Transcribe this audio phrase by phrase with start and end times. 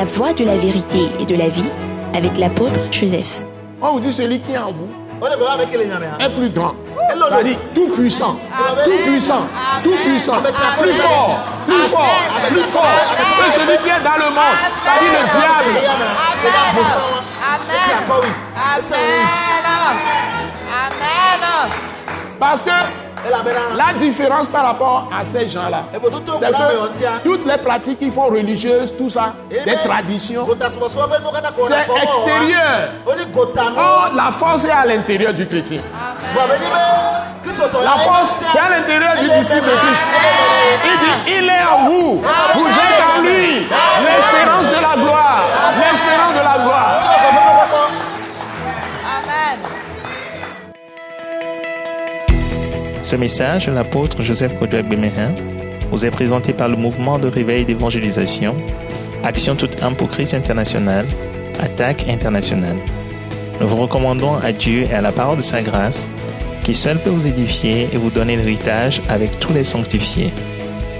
[0.00, 1.70] la voie de la vérité et de la vie
[2.14, 3.44] avec l'apôtre Joseph.
[3.82, 4.88] On vous dit celui qui est en vous
[5.20, 5.36] yan
[6.18, 6.74] est plus grand.
[7.10, 8.40] C'est-à-dire tout puissant,
[8.82, 9.46] tout puissant,
[9.82, 10.40] tout puissant,
[10.80, 12.18] plus fort, plus fort,
[12.48, 12.96] plus fort.
[13.40, 14.56] que celui qui est dans le monde.
[14.82, 15.72] C'est-à-dire le diable.
[15.92, 16.14] Amen.
[22.38, 22.70] Parce que
[23.76, 28.94] la différence par rapport à ces gens-là, c'est que toutes les pratiques qu'ils font religieuses,
[28.96, 30.46] tout ça, des traditions,
[31.66, 32.90] c'est extérieur.
[33.76, 35.80] Or, la force est à l'intérieur du chrétien.
[37.82, 40.06] La force, c'est à l'intérieur du disciple de Christ.
[40.84, 42.22] Il dit, il est en vous.
[42.54, 43.66] Vous êtes en lui.
[44.04, 45.42] L'espérance de la gloire.
[45.78, 47.00] L'espérance de la gloire.
[53.10, 55.34] Ce message l'apôtre Joseph Kodouak Bemehin
[55.90, 58.54] vous est présenté par le mouvement de réveil d'évangélisation,
[59.24, 61.04] Action toute âme pour Christ international,
[61.58, 62.76] Attaque internationale.
[63.60, 66.06] Nous vous recommandons à Dieu et à la parole de sa grâce,
[66.62, 70.32] qui seul peut vous édifier et vous donner l'héritage avec tous les sanctifiés.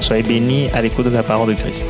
[0.01, 1.85] Soyez bénis à l'écoute de la parole de Christ.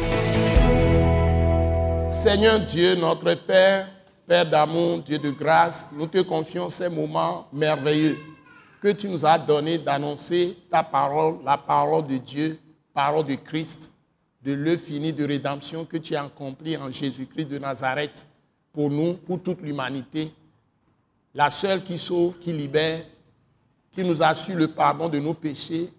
[2.10, 3.88] Seigneur Dieu, notre Père,
[4.28, 8.18] Père d'amour, Dieu de grâce, nous te confions ces moments merveilleux
[8.80, 12.58] que tu nous as donné d'annoncer ta parole, la parole de Dieu,
[12.94, 13.92] parole de Christ,
[14.42, 18.26] de l'œuvre de rédemption que tu as accomplie en Jésus-Christ de Nazareth
[18.72, 20.32] pour nous, pour toute l'humanité,
[21.34, 23.04] la seule qui sauve, qui libère,
[23.92, 25.90] qui nous assure le pardon de nos péchés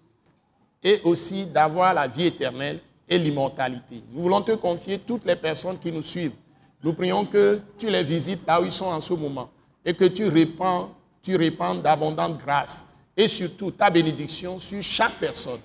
[0.82, 4.02] et aussi d'avoir la vie éternelle et l'immortalité.
[4.12, 6.34] Nous voulons te confier toutes les personnes qui nous suivent.
[6.82, 9.50] Nous prions que tu les visites là où ils sont en ce moment
[9.84, 10.90] et que tu répands,
[11.22, 15.60] tu répands d'abondantes grâces et surtout ta bénédiction sur chaque personne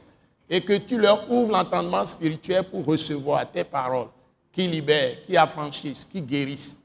[0.50, 4.08] et que tu leur ouvres l'entendement spirituel pour recevoir tes paroles
[4.52, 6.78] qui libèrent, qui affranchissent, qui guérissent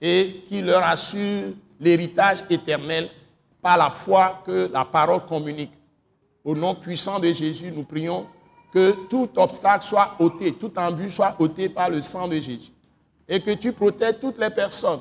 [0.00, 3.08] et qui leur assure l'héritage éternel
[3.62, 5.72] par la foi que la parole communique.
[6.44, 8.26] Au nom puissant de Jésus, nous prions
[8.72, 12.70] que tout obstacle soit ôté, tout embûche soit ôté par le sang de Jésus.
[13.28, 15.00] Et que tu protèges toutes les personnes,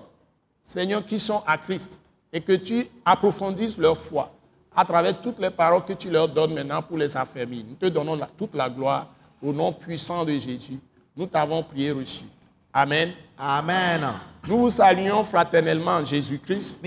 [0.64, 2.00] Seigneur, qui sont à Christ.
[2.36, 4.30] Et que tu approfondisses leur foi
[4.76, 7.64] à travers toutes les paroles que tu leur donnes maintenant pour les affermir.
[7.70, 9.08] Nous te donnons la- toute la gloire
[9.42, 10.78] au nom puissant de Jésus.
[11.16, 12.26] Nous t'avons prié reçu.
[12.74, 13.12] Amen.
[13.40, 14.02] amen
[14.50, 16.82] Nous vous saluons fraternellement en Jésus-Christ.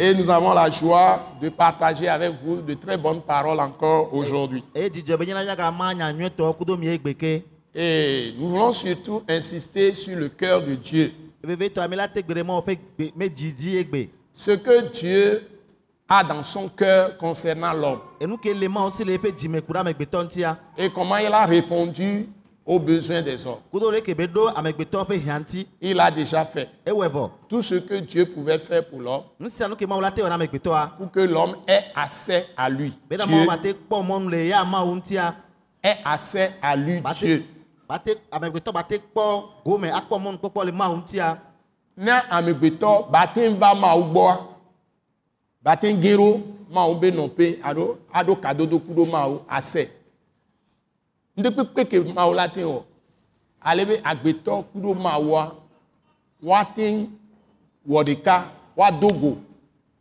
[0.00, 4.64] Et nous avons la joie de partager avec vous de très bonnes paroles encore aujourd'hui.
[7.72, 11.12] Et nous voulons surtout insister sur le cœur de Dieu.
[14.32, 15.48] Ce que Dieu
[16.08, 18.00] a dans son cœur concernant l'homme.
[20.78, 22.28] Et comment il a répondu
[22.66, 23.60] aux besoins des hommes.
[25.80, 26.68] Il a déjà fait
[27.48, 32.68] tout ce que Dieu pouvait faire pour l'homme, amegbetɔa pour que l'homme ait accès à
[32.68, 32.92] lui.
[33.08, 33.46] Dieu
[35.82, 37.44] ait accès à lui, ba Dieu.
[37.86, 39.24] Te ba te amegbetɔ ba te kpɔ
[39.64, 41.26] gome akpɔ mɔnu kpɔkpɔ le mawu ŋutia.
[42.04, 44.32] Ne amegbetɔ bate va mawu gbɔa
[45.64, 46.30] bate gero
[46.74, 47.84] mawu be nɔƒe alo
[48.18, 49.82] aɖo kadodoku ɖo mawu asɛ
[51.38, 52.82] ŋdekpekpe ke mawu la te wɔ
[53.68, 55.42] ale be agbetɔ ku ɖo mawua
[56.42, 56.86] woate
[57.88, 58.34] wɔ ɖeka
[58.76, 59.32] woado go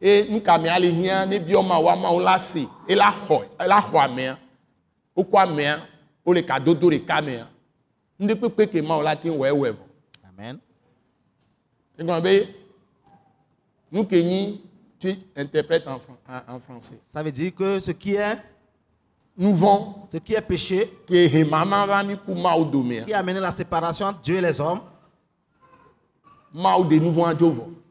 [0.01, 4.37] eye nukame ale hiã ne biɔ mawu la se ela xɔ ela xɔ amea.
[5.15, 5.81] Wokɔ amea
[6.25, 7.47] wole kadodo ɖeka mea
[8.19, 9.83] ŋdekpekpe ke mawu la te wɔ ewɔe vɔ.
[10.29, 10.59] amen
[11.99, 12.47] Egɔme be
[13.91, 14.61] nu ke nyi
[14.99, 16.99] tu interprètes en, en- en français.
[17.05, 18.37] ça veut dire que ce qui est
[19.37, 21.17] Nu vɔ̃ ce qui est péché qui
[23.13, 24.79] a amené la séparation entre Dieu et les hommes.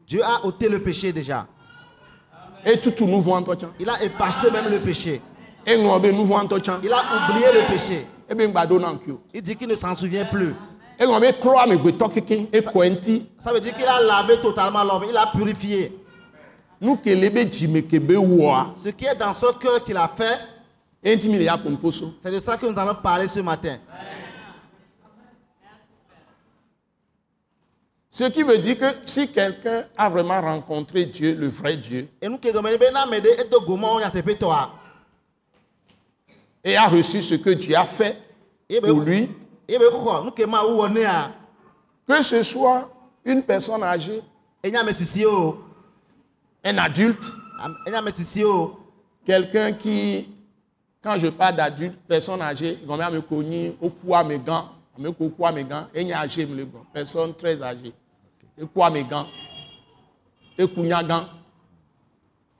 [0.07, 1.47] Dieu a ôté le péché déjà
[2.65, 3.67] Etutu nu vɔ̃a ŋutɔ tsã.
[3.79, 5.21] il a effacé même le péché
[5.67, 8.05] Il a oublié le péché.
[8.29, 8.33] O.
[9.33, 10.53] il dit qu'il ne s'en souvient plus.
[10.97, 11.05] Ça
[13.53, 15.99] veut dire qu'il a lavé totalement l'homme il a purifié.
[16.81, 16.95] Ce
[18.89, 20.39] qui est dans ce cœur qu'il a fait
[21.03, 23.77] c'est de ça que nous allons parler ce matin.
[28.09, 32.29] Ce qui veut dire que si quelqu'un a vraiment rencontré Dieu, le vrai Dieu, et
[32.29, 34.69] nous qui gomene be na ame ɖe edo goma wo nyateƒetɔa
[36.65, 38.17] et a reçu ce que Dieu a fait
[38.67, 39.29] ye be pour lui,
[39.69, 41.31] ye be xɔ nu ke mawu wɔ nea
[42.07, 42.89] que ce soit
[43.23, 44.21] une personne âgée,
[44.63, 45.57] enye ame sisi o
[46.63, 48.79] un adulte, am- enye ame sisi o
[49.25, 50.27] quelqu'un qui,
[51.01, 55.29] quand je parle d'adulte, personne âgée, comme me connu, au poids, mes gants, ame ko
[55.29, 57.93] kó amegã enye âgé me le personne très âgée.
[58.57, 59.25] Ekó amegã
[60.57, 61.27] eku nyagã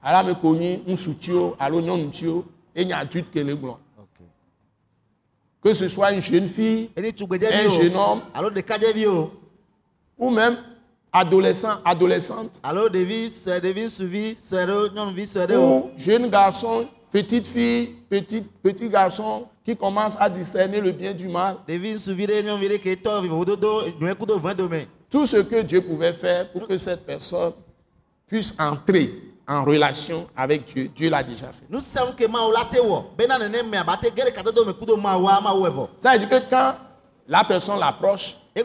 [0.04, 2.44] alo ame ko nyi ŋutsutsiwo alo nyɔnutsiwo
[2.76, 3.78] enye adulte ke le gblɔ
[5.66, 8.22] que ce soit une jeune fille un jeune homme
[10.18, 10.58] ou même
[11.12, 12.62] adolescent adolescente.
[15.58, 21.28] Ou jeune garçon petite fille petit petit garçon qui commence à discerner le bien du
[21.28, 21.58] mal.
[25.10, 27.54] Tout ce que Dieu pouvait faire pour que cette personne
[28.28, 29.16] puisse entrer
[29.48, 30.90] en relation avec Dieu.
[30.96, 31.66] Dieu l'a déjà fait.
[31.82, 32.14] Ça veut
[36.20, 36.76] dire que quand
[37.28, 38.64] la personne l'approche ya.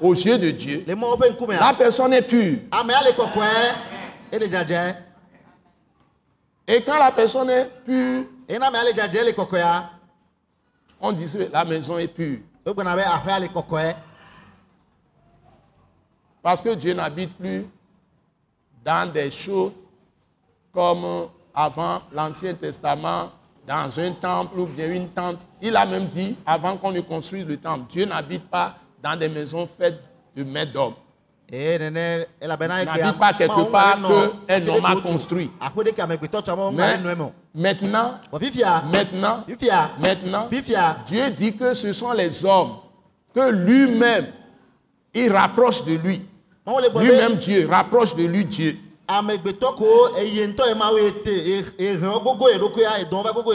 [0.00, 2.58] aux yeux de Dieu la personne est pure.
[4.32, 4.94] Dzadze.
[6.66, 9.90] et quand la personne est pure kɔkɔea.
[11.00, 12.38] on dit que la maison est pure.
[12.66, 13.94] Kɔkɔe.
[16.42, 17.66] Parce que Dieu n'habite plus
[18.84, 19.72] dans des choses
[20.72, 23.30] comme avant l'Ancien Testament,
[23.66, 25.46] dans un temple ou bien une tente.
[25.60, 29.28] Il a même dit, avant qu'on ne construise le temple, Dieu n'habite pas dans des
[29.28, 30.00] maisons faites
[30.36, 30.94] de mains d'hommes.
[31.52, 35.50] Eke N'habite pas quelque part nɔ que un aƒe ɖe homme a construit.
[36.72, 36.98] Mais
[37.52, 38.12] maintenant,
[40.02, 40.48] maintenant.
[41.06, 42.76] Dieu dit que ce sont les hommes
[43.34, 44.26] que lui-même,
[45.12, 46.24] il rapproche de lui.
[47.00, 48.76] Lui-même Dieu, rapproche de lui Dieu.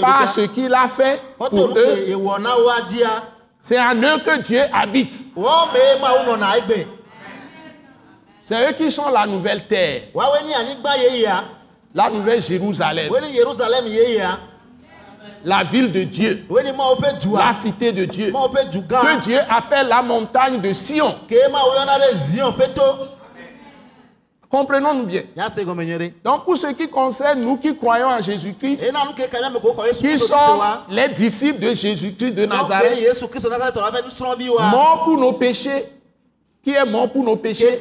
[0.01, 2.05] Pas ce qu'il a fait pour eux,
[2.89, 3.23] dzia.
[3.59, 5.23] c'est en eux que Dieu habite.
[5.37, 6.87] Egbe.
[8.43, 10.03] C'est eux qui sont la nouvelle terre,
[11.93, 13.09] la nouvelle Jérusalem,
[15.43, 19.21] la ville de Dieu, la cité de Dieu, que.
[19.21, 21.15] Dieu appelle la montagne de Sion.
[24.49, 25.23] Comprenons-nous bien.
[26.23, 28.85] Donc pour ce qui concerne nous qui croyons en Jésus-Christ,
[29.99, 34.71] qui sont les disciples de Jésus-Christ de Nazareth, Yesu Kristo Nazaretɔ la ƒe nusrɔ̃viwoa.
[34.71, 35.85] mort pour nos péchés,
[36.65, 37.79] qui est mort pour nos péchés,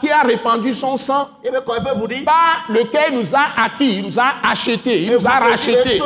[0.00, 2.22] qui a répandu son sang, ʋu ɖi.
[2.24, 6.00] par lequel il nous a acquis, il nous a achetés, il nous a rachetés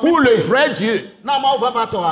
[0.00, 1.10] pour le vrai Dieu,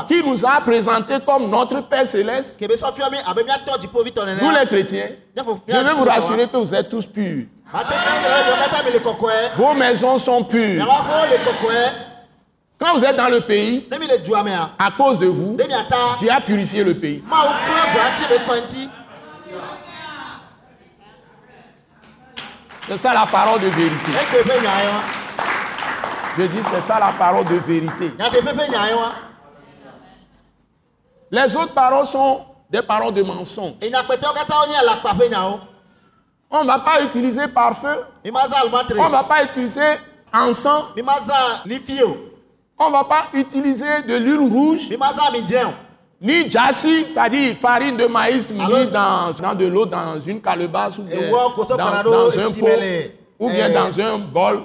[0.08, 2.56] qui nous a présentés comme notre Père céleste.
[2.58, 4.40] Ke be sɔfiɔ mi abe míatɔ dziƒovitɔ nene.
[4.42, 7.44] Nous les chrétiens, je vais vous rassurer que vous êtes tous purs.
[9.54, 10.84] Vos maisons sont pures.
[12.78, 13.88] Quand vous êtes dans le pays,
[14.78, 15.96] à cause de vous, Ne miata.
[16.20, 17.22] Dieu a purifié le pays.
[22.88, 24.12] C'est ça la parole de vérité.
[24.12, 25.02] Wa.
[26.38, 28.12] Je dis, c'est ça la parole de vérité.
[28.16, 29.12] Wa.
[31.30, 33.74] Les autres paroles sont des paroles de mensonge.
[36.50, 38.94] On ne va pas utiliser zã alimatre.
[38.96, 39.96] on ne va pas utiliser
[40.32, 40.84] encens,
[42.78, 44.88] on ne va pas utiliser de l'huile rouge,
[46.20, 51.02] ni jassi, c'est-à-dire farine de maïs mis dans, dans de l'eau dans une calebasse ou
[51.02, 51.30] bien
[51.76, 52.66] dans, dans un pot
[53.38, 54.62] ou bien eh, dans un bol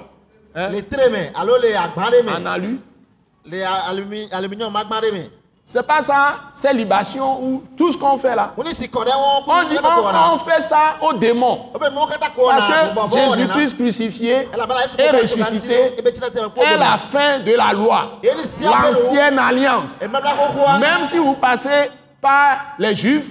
[0.54, 2.80] ɖe en alu.
[5.66, 8.52] C'est pas ça, c'est libation ou tout ce qu'on fait là.
[8.56, 8.76] On dit
[10.30, 11.70] on, fait ça aux démons.
[12.10, 14.48] Kata ko Parce que Jésus-Christ crucifié
[14.98, 18.20] et ressuscité est la fin de la loi,
[18.60, 20.00] l'ancienne alliance.
[20.80, 21.90] Même si vous passez
[22.20, 23.30] par les Juifs,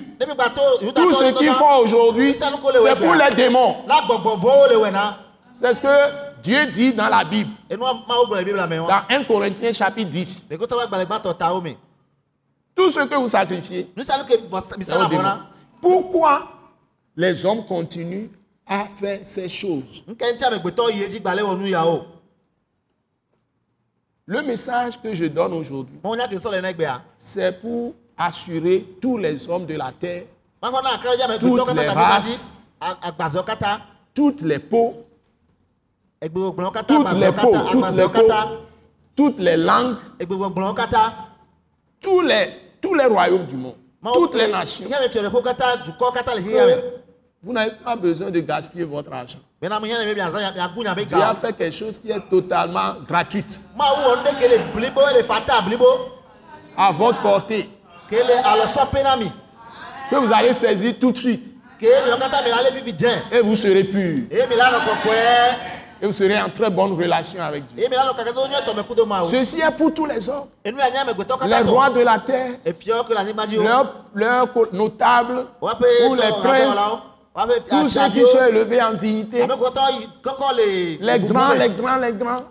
[0.95, 3.75] tout ce qu'ils font aujourd'hui, c'est pour les démons.
[5.55, 5.87] C'est ce que
[6.41, 10.47] Dieu dit dans la Bible, dans 1 Corinthiens chapitre 10.
[10.51, 11.77] Ɖekotɔ ƒe agbalẽgbãtɔ tawo me.
[12.75, 13.87] Tout ce que vous sacrifiez.
[15.81, 16.47] Pourquoi
[17.15, 18.29] les hommes continuent
[18.65, 20.03] à faire ces choses?
[24.25, 25.99] Le message que je donne aujourd'hui,
[27.19, 30.23] c'est pour assurer tous les hommes de la terre,
[31.39, 32.47] Toutes les races.
[34.13, 35.05] Toutes les peaux,
[36.21, 38.29] toutes les peaux, toutes les peaux,
[39.15, 39.97] toutes les langues.
[42.03, 42.49] Tous les,
[42.81, 43.75] tous les royaumes du monde,
[44.13, 44.85] toutes les nations.
[46.51, 46.81] xexea me.
[47.45, 49.39] Vous n'avez pas besoin de gaspiller votre argent.
[51.05, 53.61] Dieu a fait quelque chose qui est totalement gratuite,
[56.77, 57.69] à votre portée,
[60.09, 61.49] que vous allez saisir tout de suite
[63.31, 64.27] et vous serez purs.
[66.01, 67.87] Et vous serez en très bonne relation avec Dieu.
[69.29, 70.47] Ceci est pour tous les hommes.
[70.65, 70.71] Les
[71.61, 72.51] rois de la terre,
[73.57, 76.77] leurs, leurs notables, ou les princes,
[77.69, 79.47] tous ceux qui sont élevés en dignité,
[80.99, 82.43] les grands, les grands, les grands,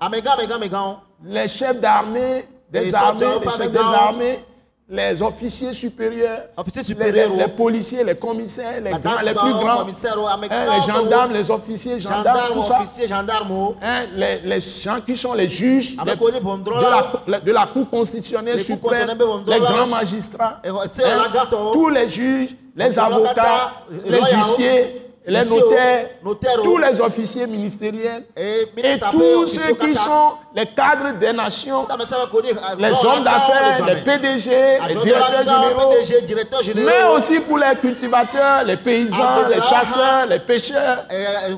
[1.24, 4.44] les chefs d'armée, des armées, les chefs des armées,
[4.92, 6.42] les officiers supérieurs,
[7.34, 12.52] les, policiers, les commissaires, les, grands, les plus grands, hein, les gendarmes, les officiers, gendarmes,
[12.52, 12.82] tout ça,
[13.82, 19.08] hein, les, gens qui sont les juges de, la, Cour constitutionnelle suprême,
[19.46, 20.72] les grands magistrats, hein,
[21.72, 23.72] tous les juges, les avocats,
[24.04, 26.08] les huissiers, les notaires,
[26.62, 28.68] tous les officiers ministériels et,
[29.12, 31.86] tous ceux qui sont les cadres des nations,
[32.78, 34.50] les hommes d'affaires, les PDG,
[34.88, 41.56] les directeurs généraux, mais aussi pour les cultivateurs, les paysans, les chasseurs, les pêcheurs, hein,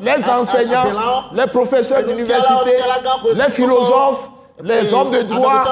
[0.00, 2.78] les enseignants, les professeurs d'université,
[3.34, 4.28] les philosophes,
[4.62, 5.64] les hommes de droit,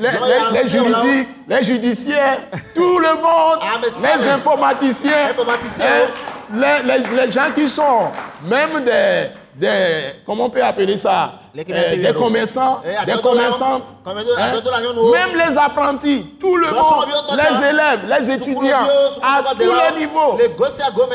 [0.00, 2.38] les, les, juridiques, les judiciaires,
[2.74, 6.74] tout le monde, ah, les informaticiens, hein,
[7.16, 8.10] les, gens qui sont
[8.44, 11.34] même des, des, comment on peut appeler ça
[11.64, 14.14] Des commerçants, eh, des commerçantes, hein?
[14.14, 18.86] même les apprentis, tout le monde, les élèves, les étudiants,
[19.20, 20.38] à tous les niveaux.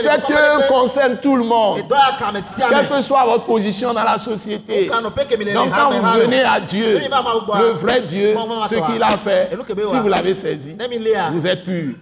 [0.01, 1.83] Cette œuvre concerne tout le monde,
[2.57, 4.87] quelle que soit votre position dans la société.
[4.87, 8.35] Donc quand vous venez à Dieu, le vrai Dieu,
[8.69, 9.49] ce qu'il a fait,
[9.89, 10.75] si vous l'avez saisi,
[11.31, 11.95] vous êtes pur.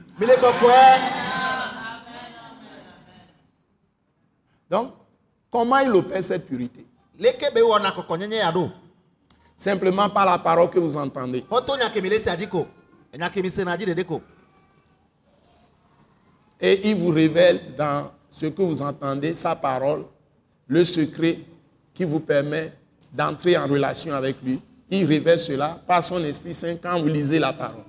[4.70, 4.94] Donc,
[5.52, 6.86] Comment il opère cette purité
[9.56, 11.42] Simplement par la parole que vous entendez.
[16.60, 20.06] Et il vous révèle dans ce que vous entendez, sa parole,
[20.68, 21.40] le secret
[21.94, 22.72] qui vous permet
[23.14, 24.60] d'entrer en relation avec lui.
[24.90, 27.84] Il révèle cela par son Esprit Saint quand vous lisez la parole.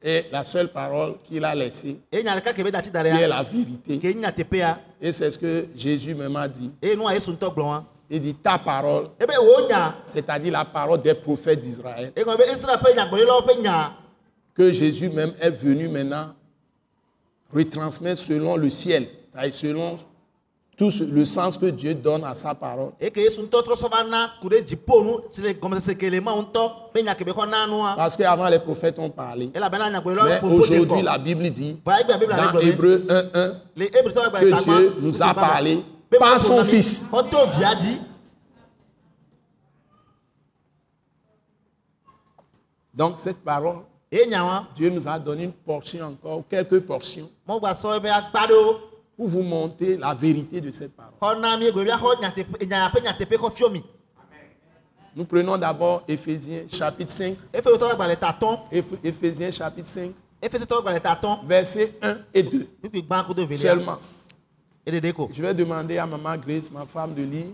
[0.00, 4.00] Et la seule parole qu'il a laissée, qui est la vérité.
[5.00, 6.70] Et c'est ce que Jésus même a dit.
[8.10, 9.04] Il dit ta parole,
[10.04, 12.12] c'est-à-dire la parole des prophètes d'Israël,
[14.54, 16.32] que Jésus même est venu maintenant
[17.52, 19.98] retransmettre selon le ciel, c'est-à-dire selon
[20.78, 22.92] tout le sens que Dieu donne à sa parole.
[27.96, 29.50] Parce qu'avant les prophètes ont parlé.
[29.52, 29.60] Mais
[30.42, 35.84] aujourd'hui la Bible dit dans Hébreu 1.1 que Dieu nous a parlé.
[36.18, 37.04] par son Fils.
[42.94, 43.78] Donc cette parole,
[44.76, 47.28] Dieu nous a donné une portion encore, quelques portions
[49.18, 51.12] pour vous montrer la vérité de cette parole.
[55.16, 57.34] Nous prenons d'abord Éphésiens chapitre 5.
[59.02, 60.12] Éphésiens chapitre 5.
[61.48, 62.68] Versets 1 et 2.
[63.76, 63.98] Seulement.
[65.34, 67.46] Je vais demander à Maman Grace, ma femme, de lire.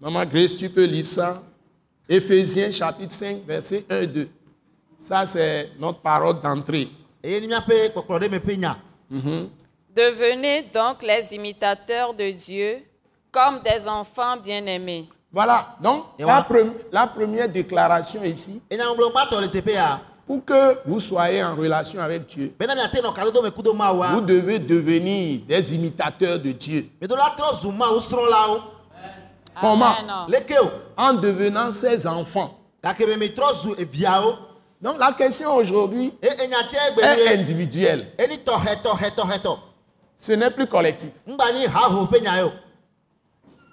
[0.00, 1.42] Maman Grace, tu peux lire ça.
[2.08, 4.28] Éphésiens chapitre 5, versets 1 et 2.
[5.00, 6.88] Ça, c'est notre parole d'entrée.
[9.10, 12.78] Devenez donc les imitateurs de Dieu
[13.30, 15.08] comme des enfants bien-aimés.
[15.32, 16.46] Voilà, donc la,
[16.92, 18.62] la, première déclaration ici,
[20.26, 26.86] pour que vous soyez en relation avec Dieu, vous devez devenir des imitateurs de Dieu.
[29.60, 29.94] Comment?
[30.96, 32.56] En devenant ses enfants.
[34.84, 36.38] Donc la question aujourd'hui est
[37.32, 38.06] individuelle.
[40.18, 41.08] Ce n'est plus collectif.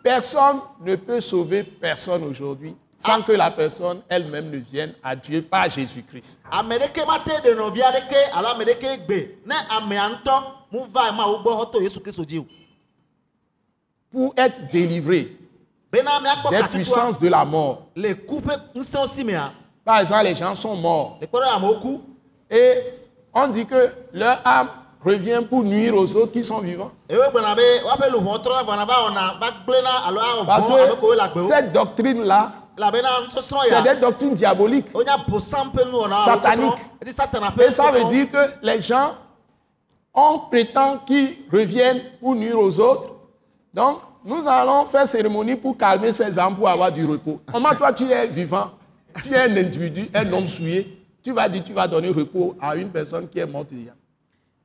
[0.02, 3.24] Personne ne peut sauver personne aujourd'hui sans ah.
[3.28, 6.40] que la personne elle-même ne vienne à Dieu par Jésus-Christ.
[14.12, 15.36] Pour être délivré
[15.92, 17.88] des puissances de la mort.
[19.84, 21.18] Par exemple, les gens sont morts.
[22.50, 22.74] Et
[23.34, 24.70] on dit que leur âme
[25.04, 26.92] revient pour nuire aux autres qui sont vivants.
[30.46, 32.52] Parce que cette doctrine-là,
[33.68, 34.88] c'est des doctrines diaboliques,
[36.26, 36.74] sataniques.
[37.60, 39.12] Et ça veut dire que les gens,
[40.14, 43.10] on prétend qu'ils reviennent pour nuire aux autres.
[43.74, 47.40] Donc, nous allons faire cérémonie pour calmer ces âmes, pour avoir du repos.
[47.52, 48.70] Comment toi tu es vivant?
[49.24, 50.98] Tu es un individu, un homme souillé.
[51.24, 53.92] Tu vas dire, tu vas donner repos à une personne qui est morte déjà.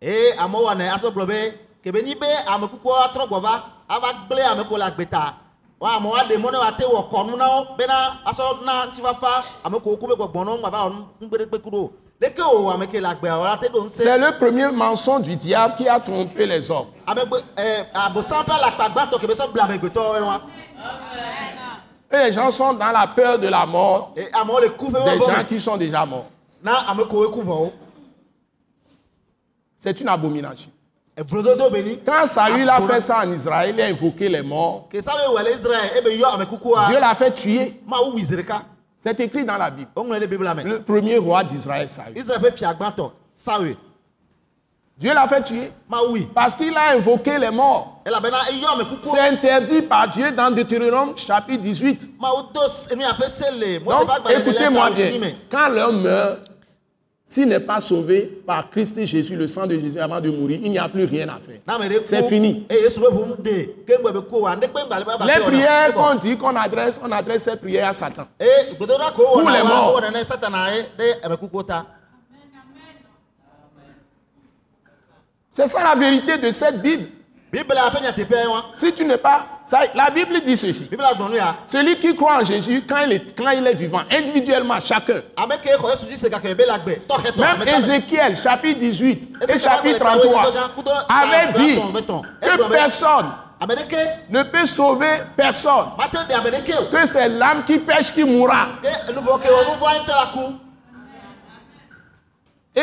[0.01, 1.39] eye amewo wɔ ne asɔ gblɔ be
[1.83, 5.35] kebe nyi be ame kukua atrɔ gbɔ va ava gblẽ ame ko le agbeta
[5.81, 9.81] wa amewo aɖe mɔ ne wate wɔ kɔnu na wo bena asɔ na ŋutifafa ame
[9.81, 12.87] ko woko be gbɔgbɔ na wo ŋua va wɔ ŋugbeɖegbe ku ɖo leke o ame
[12.87, 15.99] ke le agbea o ate ɖo ŋusẽ C'est le premier mensonge du diable qui a
[15.99, 16.89] trompé les hommes.
[17.07, 20.41] amegbe ɛ abosan ƒe alakpa gbãtɔ kebe sɔ bla amegbetɔwo wa
[22.13, 26.07] Et les gens sont dans la peur de la mort des gens qui sont déjà
[26.07, 26.27] morts.
[26.63, 27.73] vɔwo
[29.79, 30.71] C'est une abomination.
[32.05, 34.89] Quand Saül a fait ça en Israël, il a invoqué les morts.
[34.93, 37.81] yɔ ame kukua Dieu l'a fait tuer.
[39.01, 39.91] C'est écrit dans la Bible.
[39.97, 42.15] le premier roi d'Israël, Saül.
[44.99, 45.73] Dieu l'a fait tuer
[46.35, 47.96] parce qu'il a invoqué les morts.
[49.01, 52.11] C'est interdit par Dieu dans Deutéronome chapitre 18.
[52.21, 52.61] mawu do
[52.93, 55.11] enu ya ƒe se le mose Donc, écoutez-moi bien.
[55.51, 56.39] Quand l'homme meurt,
[57.25, 60.71] s'il n'est pas sauvé par Christ Jésus, le sang de Jésus avant de mourir, il
[60.71, 61.59] n'y a plus rien à faire.
[62.05, 62.65] C'est fini.
[62.71, 62.89] Les
[65.45, 68.29] prières qu'on dit qu'on adresse, on adresse ces prières à Satan.
[68.79, 70.01] Pour les morts.
[71.41, 71.87] kukuwo ta
[75.51, 77.16] C'est ça la vérité de cette Bible.
[78.49, 79.47] Wa Si tu n'es pas...
[79.67, 80.89] ça- la Bible dit ceci.
[81.35, 85.23] ya Celui qui croit en Jésus, quand il est, quand il est vivant, individuellement, chacun.
[87.39, 87.63] Même.
[87.79, 91.81] Ézéchiel, chapitre 18 et chapitre Bible, 33, Bible, Bible, avait dit
[92.43, 93.27] que personne
[94.31, 95.87] ne peut sauver personne,
[96.91, 98.67] que c'est l'âme qui pêche qui mourra.
[102.75, 102.83] Et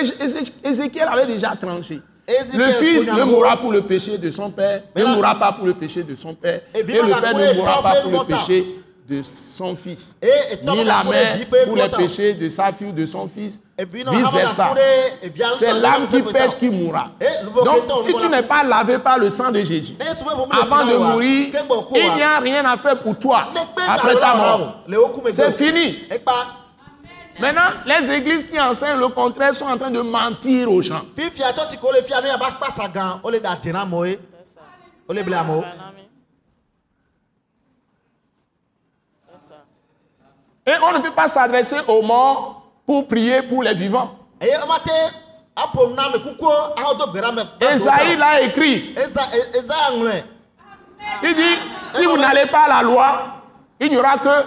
[0.63, 2.01] Ézéchiel avait déjà tranché.
[2.27, 5.73] Le fils ne mourra pour le péché de son père, ne mourra pas pour le
[5.73, 9.75] péché de son père, Et le père ne mourra pas pour le péché de son
[9.75, 10.15] fils,
[10.65, 14.01] ni la mère pour les péchés de sa fille ou de son fils, Et puis
[14.03, 14.67] non, vice avant la versa.
[14.69, 14.81] coulée,
[15.23, 17.11] et bien, C'est l'âme qui pêche qui mourra.
[17.65, 19.95] Donc, si tu n'es pas lavé par le sang de Jésus,
[20.51, 21.47] avant de mourir,
[21.95, 23.47] il n'y a rien à faire pour toi
[23.89, 24.75] après ta mort.
[25.31, 25.97] C'est fini.
[27.39, 31.01] Maintenant, les églises qui enseignent le contraire sont en train de mentir aux gens.
[40.65, 44.15] Et on ne peut pas s'adresser aux morts pour prier pour les vivants.
[47.59, 48.93] Esaïe l'a écrit.
[50.11, 50.23] e-
[51.23, 51.55] Il dit,
[51.91, 53.21] si vous n'allez pas à la loi,
[53.79, 54.45] il n'y aura que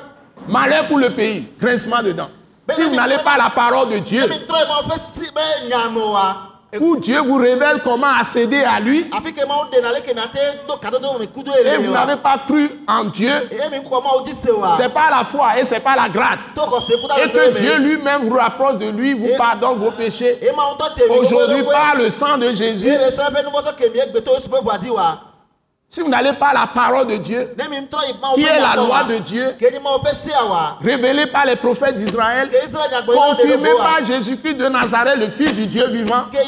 [0.49, 2.31] malheur pour le pays, grincement dedans.
[2.75, 4.29] Si vous n'allez pas à la parole de Dieu,
[5.69, 9.19] nyanoa où Dieu vous révèle comment accéder à lui, et
[11.79, 13.31] vous n'avez pas cru en Dieu,
[14.77, 16.55] c'est pas la foi et c'est pas la grâce.
[17.19, 20.39] Et que Dieu lui-même vous rapproche de lui, vous pardonne vos péchés.
[21.09, 22.93] Aujourd'hui, par le sang de Jésus,
[25.97, 27.57] si vous n'allez pas à la parole de Dieu,
[28.35, 29.57] qui est la loi de Dieu,
[30.85, 32.51] révélée par les prophètes d'Israël,
[33.07, 36.45] confirmée par Jésus-Christ de Nazareth, le Fils du Dieu vivant, qui est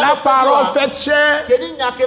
[0.00, 2.06] la parole faite ɖokui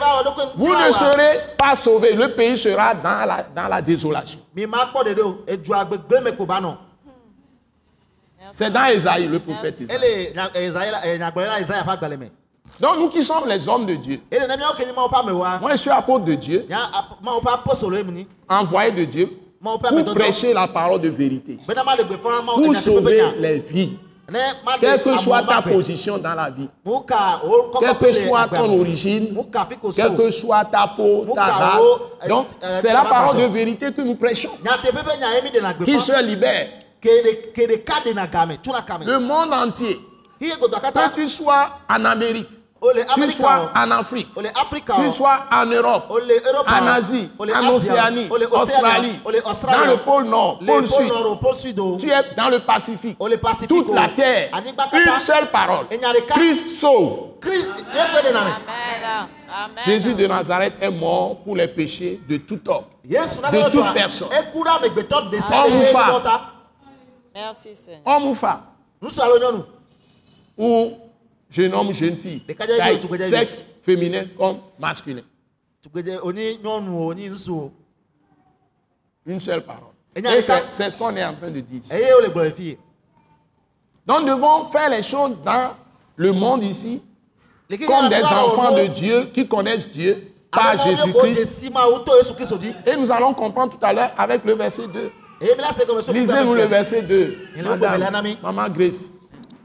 [0.56, 2.14] vous ne serez pas sauvés.
[2.14, 4.40] Le pays sera dans la, dans la désolation.
[4.56, 4.66] nɔ
[8.52, 10.34] C'est dans Esaïe, le prophète Isaïe.
[12.80, 14.22] Donc nous qui sommes les hommes de Dieu,
[15.62, 16.68] moi je suis apôtre de Dieu,
[18.50, 19.30] envoyé de Dieu,
[19.62, 23.98] pour prêcher la parole de vérité, pour sauver les vies,
[24.80, 29.36] quelle que soit ta position dans la vie, kɔkɔ quelle que soit ton origine,
[29.96, 31.86] quelle que soit ta peau, ta Muka race.
[32.26, 36.68] eh, Donc, eh, c'est la parole de vérité que nous prêchons, gbe qui se libère.
[39.06, 39.98] Le monde entier,
[40.40, 42.50] que tu sois en Amérique,
[43.16, 44.28] tu sois en Afrique,
[44.96, 46.12] tu sois en Europe,
[46.68, 51.56] en Asie, en Océanie, Australie, dans le pôle Nord, le pôle Sud, nord o pôle
[51.56, 53.18] sud o tu es dans le Pacifique,
[53.68, 54.52] toute la terre,
[54.94, 55.86] une seule parole.
[56.30, 57.20] Christ sauve.
[59.86, 62.86] Jésus de Nazareth est mort pour les péchés de tout homme.
[63.04, 64.28] De toute personne.
[64.54, 66.22] Homme ou femme.
[68.06, 68.62] Homme ou femme,
[70.58, 70.92] ou
[71.58, 72.42] jeune homme jeune fille,
[73.30, 75.22] sexe féminin comme masculin.
[79.26, 79.94] Une seule parole.
[80.16, 81.82] Et c'est ce qu'on est en train de dire.
[81.82, 81.94] ici.
[82.56, 82.78] fi
[84.06, 85.76] Donc nous devons faire les choses dans
[86.16, 87.02] le monde ici
[87.86, 91.72] comme des enfants de Dieu qui connaissent Dieu par Jésus-Christ.
[92.86, 95.12] Et nous allons comprendre tout à l'heure avec le verset 2.
[95.40, 97.38] eye mi la se gɔme so Lisez-nous le verset 2.
[97.56, 98.38] Il est au Béléa, Madame, Nami.
[98.42, 99.10] Maman Grace.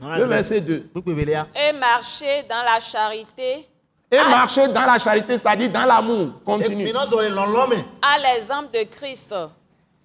[0.02, 0.90] Le verset 2.
[0.92, 3.66] gbogbo evelia Et marcher dans la charité
[4.10, 6.32] Et marcher dans la charité, c'est-à-dire dans l'amour.
[6.44, 6.88] Continue.
[6.90, 9.34] à l'exemple de Christ,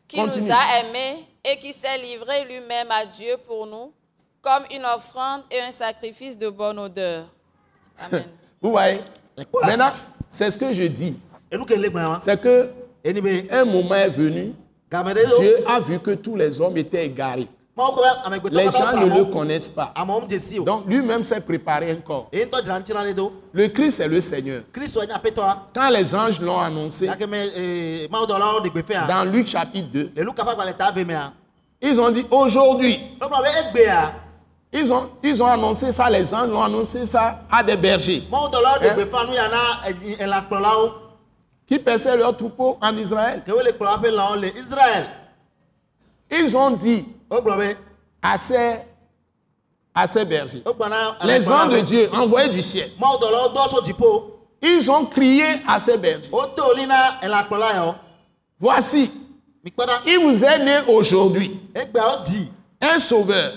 [0.07, 0.45] qui Continue.
[0.45, 3.91] nous a aimés et qui s'est livré lui-même à Dieu pour nous,
[4.41, 7.25] comme une offrande et un sacrifice de bonne odeur.
[7.99, 8.25] Amen.
[8.62, 9.01] Vous voyez?
[9.63, 9.91] Maintenant,
[10.29, 11.17] c'est ce que je dis.
[12.21, 12.69] C'est que
[13.51, 14.53] un moment est venu,
[15.39, 17.47] Dieu a vu que tous les hommes étaient égarés.
[18.52, 19.94] Les gens ne le connaissent pas.
[20.66, 22.28] Donc lui-même s'est préparé un corps.
[22.34, 24.63] Le Christ est le Seigneur.
[25.74, 30.74] Quand les anges l'ont annoncé gbe fɛa dans Luc chapitre 2, le luka ƒe agbalẽ
[30.74, 31.32] ta ave mea
[31.82, 32.98] ils ont dit aujourd'hui,
[34.74, 38.96] ils ont, ils ont annoncé ça, les anges l'ont annoncé ça à des bergers Hein?
[41.68, 43.44] qui perçaient leurs troupeaux en Israël.
[46.32, 47.06] Ils ont dit
[48.22, 48.80] à ces,
[49.94, 50.63] à ces bergers,
[51.24, 52.90] les anges de Dieu envoyés du ciel,
[54.62, 57.96] ils ont crié à ces bergers, yawo
[58.60, 59.12] voici,
[60.06, 63.54] il vous est né aujourd'hui egbeawo di un sauveur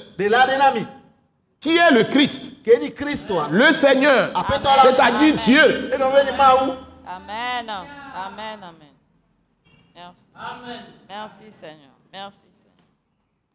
[1.61, 2.53] qui est le Christ,
[3.51, 4.33] le Seigneur,
[4.83, 5.91] c'est-à-dire Dieu.
[7.07, 7.69] Amen.
[7.69, 8.59] Amen.
[8.63, 8.91] Amen.
[9.95, 10.23] Merci.
[10.35, 10.81] Amen.
[11.09, 11.91] Merci Seigneur.
[12.13, 12.50] Merci.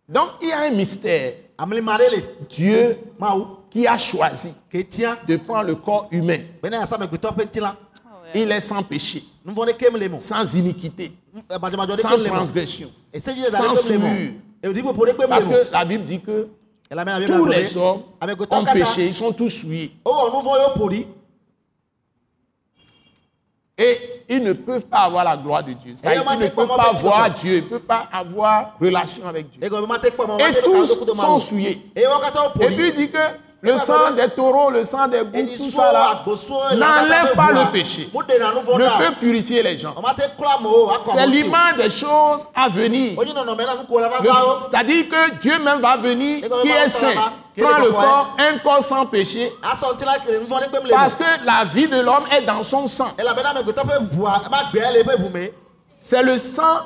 [0.08, 1.34] Donc il y a un mystère.
[2.50, 2.98] Dieu
[3.72, 4.50] qui a choisi
[5.28, 6.40] de prendre le corps humain.
[6.64, 7.76] ŋutilã
[8.34, 9.24] Il est sans péché,
[10.20, 11.12] sans iniquité,
[11.62, 12.92] madzɔmadzɔ ɖeke sans transgression.
[13.18, 14.32] sans souillure.
[15.30, 16.48] Parce que la Bible dit que
[17.28, 18.02] tous les hommes
[18.50, 19.94] ont péché, ils sont tous souillés.
[23.78, 25.94] Et ils ne peuvent pas avoir la gloire de Dieu.
[25.94, 29.62] Qu'ils ne peuvent pas voir Dieu, ils ne peuvent pas avoir relation avec Dieu.
[29.64, 31.82] Et tous sont souillés.
[31.96, 32.06] Et
[32.68, 33.18] puis il dit que
[33.62, 36.24] le sang des taureaux, le sang des boucs, tout ça là,
[36.76, 39.96] n'enlève pas le péché, ne peut purifier les gens.
[41.14, 43.18] C'est l'image des choses à venir.
[43.18, 43.24] wo
[44.70, 47.14] C'est-à-dire que Dieu même va venir, qui est saint,
[47.58, 52.64] prend le corps, un corps sans péché, parce que la vie de l'homme est dans
[52.64, 53.12] son sang.
[56.02, 56.80] C'est le sang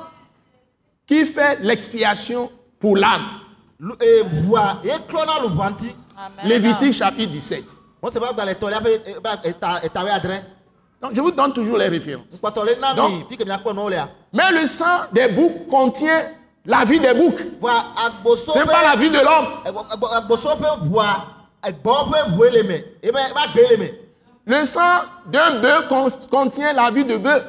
[1.06, 3.26] qui fait l'expiation pour l'âme.
[6.44, 7.64] Lévitique chapitre 17.
[8.02, 10.42] mose ƒe agbalẽ tɔlia ƒe e, ba- eta etawe adre
[11.02, 12.40] Donc je vous donne toujours les références.
[12.94, 13.28] Donc-
[14.32, 16.26] Mais le sang des boucs contient
[16.66, 17.40] la vie des boucs.
[18.52, 19.46] Ce n'est pas la vie de l'homme.
[24.50, 24.80] Le sang
[25.26, 27.42] d'un bœuf con- contient la vie de bœuf.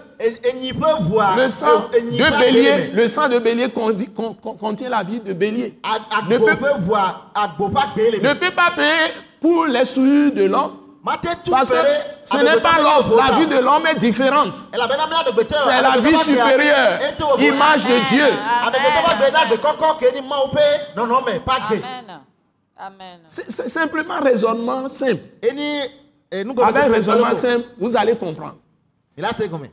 [1.36, 3.70] Le sang de bélier, le sang de bélier
[4.60, 5.80] contient la vie de bélier.
[6.30, 6.58] Ne peut,
[8.22, 10.78] ne peut pas payer pour les souillures de l'homme.
[11.50, 11.76] Parce que
[12.24, 13.18] ce n'est pas l'homme.
[13.18, 14.54] La vie de l'homme est différente.
[15.64, 16.12] C'est la vie
[16.54, 17.00] supérieure,
[17.48, 18.28] image de Dieu.
[22.78, 23.20] Amen.
[23.26, 25.24] C'est simplement raisonnement simple.
[26.32, 28.58] Avec sese raisonnement simple, vous allez comprendre.
[29.22, 29.68] a se gɔme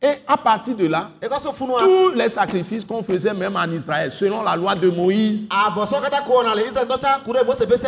[0.00, 1.10] Et à partir de là,
[1.80, 5.46] tous les sacrifices qu'on faisait même en Israël, selon la loi de Moïse,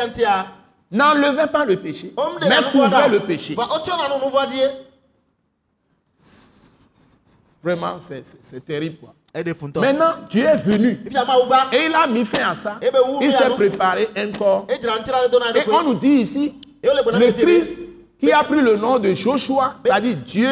[0.06, 0.46] ŋutia
[0.90, 3.08] n'enlevaient pas le péché, mais wɔna.
[3.08, 3.54] le péché.
[3.54, 4.62] Ba- wotsɔna nu nuvɔ die
[7.62, 8.96] Vraiment, c'est- c'est c'est terrible.
[8.98, 9.12] Quoi.
[9.80, 11.00] Maintenant, Dieu est venu
[11.72, 12.78] et il a mis fin à ça.
[12.80, 17.32] Eh ben, Il s'est préparé un na Et on nous dit ici, Et le.
[17.32, 17.78] Christ
[18.18, 20.48] qui a pris le nom de Joshua, c'est-à-dire Dieu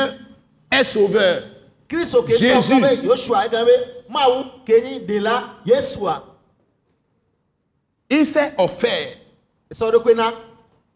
[0.70, 1.42] est sauveur.
[2.36, 2.74] Jésus.
[5.66, 6.24] yesua
[8.10, 9.16] Il s'est offert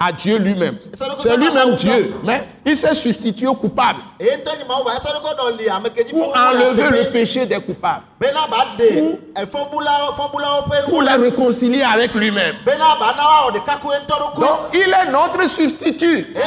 [0.00, 0.78] à Dieu lui-même.
[1.18, 3.98] C'est lui-même Dieu, mais il s'est substitué au coupable
[6.11, 8.04] pour enlever le péché des coupables,
[9.50, 12.56] fɔbulawo ƒe pour les réconcilier avec lui-même.
[13.82, 16.26] ko Donc, il est notre substitut.
[16.34, 16.42] la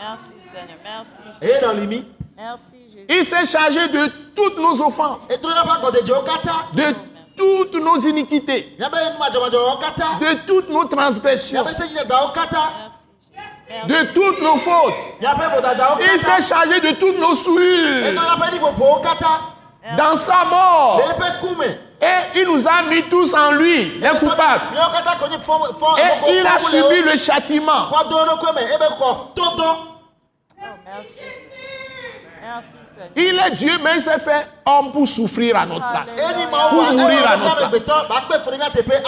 [0.00, 1.74] Merci Seigneur.
[1.74, 2.04] Merci.
[2.40, 3.04] Merci Jésus.
[3.08, 6.94] Il s'est chargé de toutes nos offenses, de
[7.38, 11.64] toutes nos iniquités, de toutes nos transgressions,
[13.86, 15.12] de toutes nos fautes.
[15.20, 18.14] Il s'est chargé de toutes nos souillures
[19.96, 21.00] dans sa mort.
[22.00, 24.62] Et il nous a mis tous en lui, les coupables.
[25.98, 27.88] Et il a subi le châtiment.
[32.54, 32.78] Merci.
[32.82, 33.10] Seigneur.
[33.16, 36.16] Il est Dieu, mais il s'est fait homme pour souffrir à notre place.
[36.70, 37.82] Pour mourir à notre place.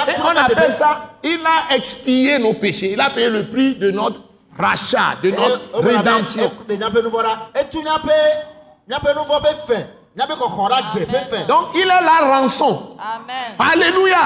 [0.08, 2.92] Et on appelle ça, il a expié nos péchés.
[2.92, 4.20] Il a payé le prix de notre
[4.58, 6.50] rachat, de notre rédemption.
[11.46, 12.96] Donc il est la rançon.
[12.98, 13.54] Amen.
[13.58, 14.16] Alléluia.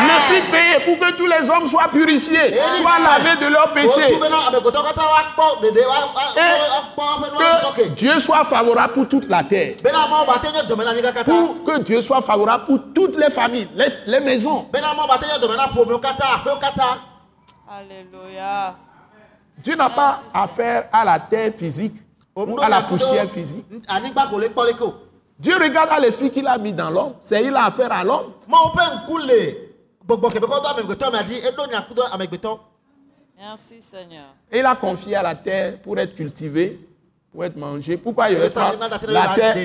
[0.00, 4.02] Le prix payé pour que tous les hommes soient purifiés, soient lavés de leurs péchés.
[4.14, 4.16] Et
[7.32, 9.74] nuwo Que Dieu soit favorable pour toute la terre.
[11.24, 14.68] Pour que Dieu soit favorable pour toutes les familles, les, les maisons.
[17.68, 18.76] Alléluia.
[19.58, 21.94] Dieu n'a pas affaire à la terre physique
[22.36, 23.66] ou à la poussière physique.
[25.38, 27.14] Dieu regarde à l'esprit qu'il a mis dans l'homme.
[27.20, 28.32] C'est il a affaire à l'homme.
[33.36, 34.28] Merci Seigneur.
[34.50, 36.78] Et il a confié à la terre pour être cultivée,
[37.34, 37.96] pour être mangée.
[37.96, 39.56] Pourquoi il va la terre,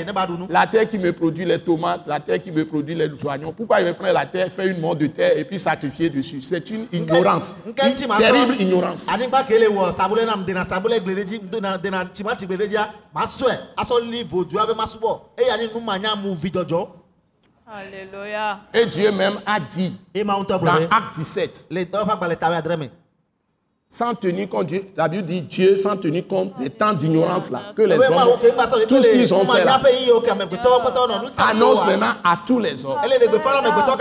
[0.49, 3.79] la terre qui me produit les tomates, la terre qui me produit les oignons Pourquoi
[3.79, 6.41] il veut prendre la terre, faire une mort de terre et puis sacrifier dessus?
[6.41, 7.57] C'est une ignorance.
[7.67, 7.73] Une
[8.17, 9.05] terrible ignorance.
[17.71, 18.61] Alléluia.
[18.73, 21.65] Et Dieu même a dit dans Acte 17,
[23.91, 27.59] sans tenir compte, Dieu, la Bible dit Dieu sans tenir compte des temps d'ignorance là,
[27.75, 28.37] que les hommes,
[28.87, 29.81] tout ce qu'ils ont fait là,
[31.49, 32.99] annonce maintenant à tous les hommes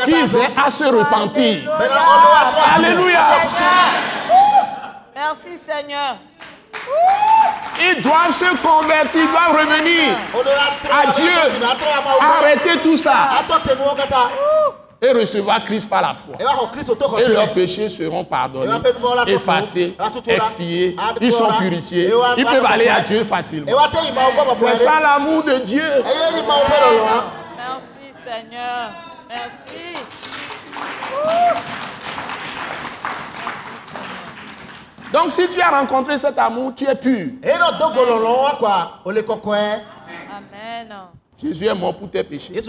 [0.05, 1.71] qu'ils aient à se repentir.
[2.77, 3.21] Alléluia.
[5.17, 6.17] Merci Seigneur.
[7.81, 10.17] Ils doivent se convertir, ils doivent revenir.
[10.93, 11.33] À Dieu.
[12.21, 13.31] Arrêtez tout ça
[15.01, 16.35] et recevoir Christ par la foi.
[17.21, 18.73] Et leurs péchés seront pardonnés,
[19.29, 20.97] effacés, expiés.
[21.21, 22.13] Ils sont purifiés.
[22.37, 23.01] Ils peuvent aller à.
[23.01, 23.73] Dieu facilement.
[24.55, 25.83] C'est ça l'amour de Dieu.
[25.83, 27.25] lɔlɔa
[27.57, 28.91] Merci Seigneur.
[29.29, 29.99] Merci.
[35.13, 37.31] Donc si tu as rencontré cet amour, tu es pur.
[40.31, 40.95] Amen.
[41.41, 42.61] Jésus est mort pour tes péchés.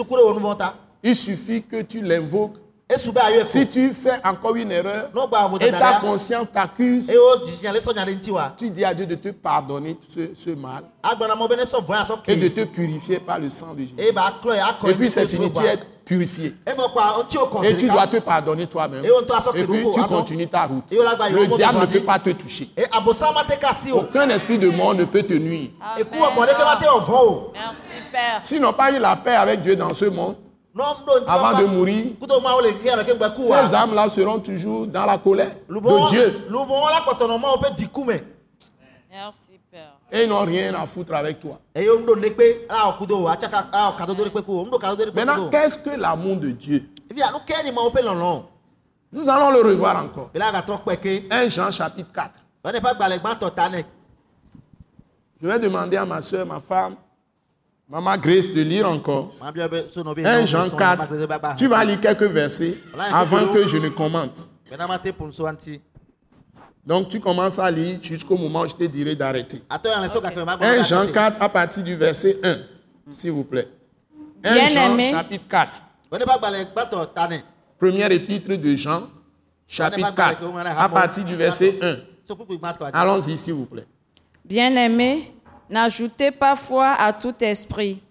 [1.04, 2.58] Il suffit que tu l'invoques.
[2.96, 8.96] Si tu fais encore une erreur gba et ta conscience t'accuse, wa tu dis à
[8.96, 12.36] Dieu de te pardonner ce, ce mal agbana mɔ be ne sɔ vɔya sɔ et
[12.36, 13.94] de te purifier par le sang de Jésus.
[13.96, 16.56] eye ba klɔe akɔ Et puis c'est fini, tu es purifié.
[16.66, 19.06] kɔ Et tu dois te pardonner toi-même.
[19.06, 20.92] Et puis tu continues ta route.
[20.92, 22.70] Le diable ne peut pas te toucher.
[22.76, 25.70] e abosama te ka si o Aucun esprit de mort ne peut te nuire.
[26.00, 28.40] eku wɔ mɔ ɖeke ma te wɔ vɔ o Merci Père.
[28.42, 30.36] S'ils n'ont pas eu la paix avec Dieu dans ce monde,
[31.28, 32.06] avant de mourir,
[33.38, 36.48] ces âmes-là seront toujours dans la colère de Dieu.
[39.12, 39.94] Merci Père.
[40.12, 41.60] Et ils n'ont rien à foutre avec toi.
[45.14, 46.90] Maintenant, qu'est-ce que l'amour de Dieu?
[47.12, 48.44] Lɔlɔ
[49.12, 50.30] Nous allons le revoir encore.
[50.32, 52.32] bela gatrɔ kpe ke 1 Jean chapitre 4.
[52.64, 53.82] wɔne ƒe agbalẽ gbãtɔ ta ne
[55.42, 56.96] Je vais demander à ma soeur, ma femme,
[57.90, 59.34] Maman Grace, de lire encore.
[59.42, 61.56] ma bia be so nɔvi 1 Jean 4.
[61.58, 62.78] Tu vas lire quelques versets
[63.12, 64.48] avant que je ne commente.
[66.86, 69.62] Donc tu commences à lire jusqu'au moment où je te dirai d'arrêter.
[69.70, 72.58] atɔ yan le so gake me ma 1 Jean 4 à partir du verset 1,
[73.10, 73.68] s'il vous plaît.
[74.44, 75.82] 1 Jean chapitre 4.
[76.12, 77.38] wɔne ƒe agbalẽ gbãtɔ ta ne
[77.80, 79.08] Première épître de Jean,
[79.68, 80.44] chapitre 4,
[80.78, 81.96] à partir du verset 1.
[82.24, 83.88] so kuku gbãtɔ adi Allons-y, s'il vous plaît.
[84.46, 85.34] Bien-aimés,
[85.70, 88.02] n'ajoutez pas foi à tout esprit,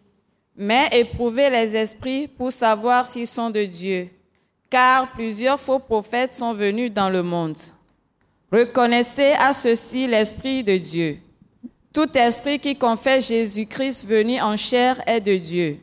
[0.57, 4.09] mais éprouvez les esprits pour savoir s'ils sont de Dieu,
[4.71, 7.57] car plusieurs faux prophètes sont venus dans le monde.
[8.51, 11.19] Reconnaissez à ceci l'Esprit de Dieu.
[11.93, 15.79] Tout esprit qui confesse Jésus-Christ venu en chair est de Dieu.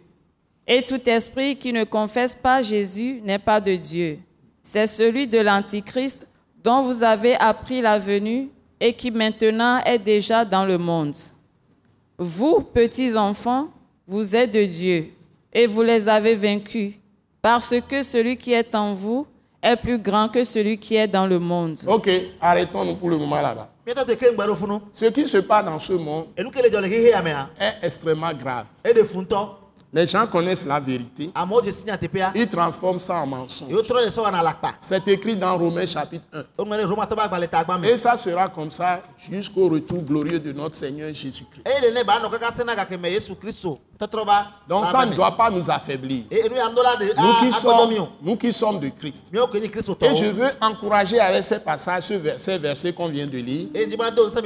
[0.68, 4.20] Et tout esprit qui ne confesse pas Jésus n'est pas de Dieu.
[4.64, 6.28] C'est celui de l'Antichrist
[6.64, 11.16] dont vous avez appris la venue et qui maintenant est déjà dans le monde.
[12.18, 13.70] Vous, petits enfants,
[14.08, 15.12] vous êtes de Dieu
[15.52, 16.94] et vous les avez vaincus,
[17.42, 19.28] parce que celui qui est en vous
[19.62, 21.78] est plus grand que celui qui est dans le monde.
[21.88, 23.70] Ok, arrêtons-nous pour le moment là-bas.
[24.94, 28.66] Ce qui se passe dans ce monde mea est extrêmement grave.
[29.96, 31.32] Les gens connaissent la vérité.
[32.36, 33.70] Ils transforment ça en mensonge.
[34.82, 36.44] C'est écrit dans Romains chapitre 1.
[36.58, 40.04] woŋlɔ ɖe romatɔ ƒe agbalẽ ta gbã me Et ça sera comme ça jusqu'au retour
[40.04, 41.64] glorieux de notre Seigneur Jésus-Christ.
[44.68, 46.24] Donc va ça ne doit pas nous affaiblir.
[46.30, 49.32] Nous qui, sommes, nous qui sommes de Christ.
[49.34, 52.04] Et je veux encourager avec ces passages,
[52.36, 53.70] ces versets qu'on vient de lire,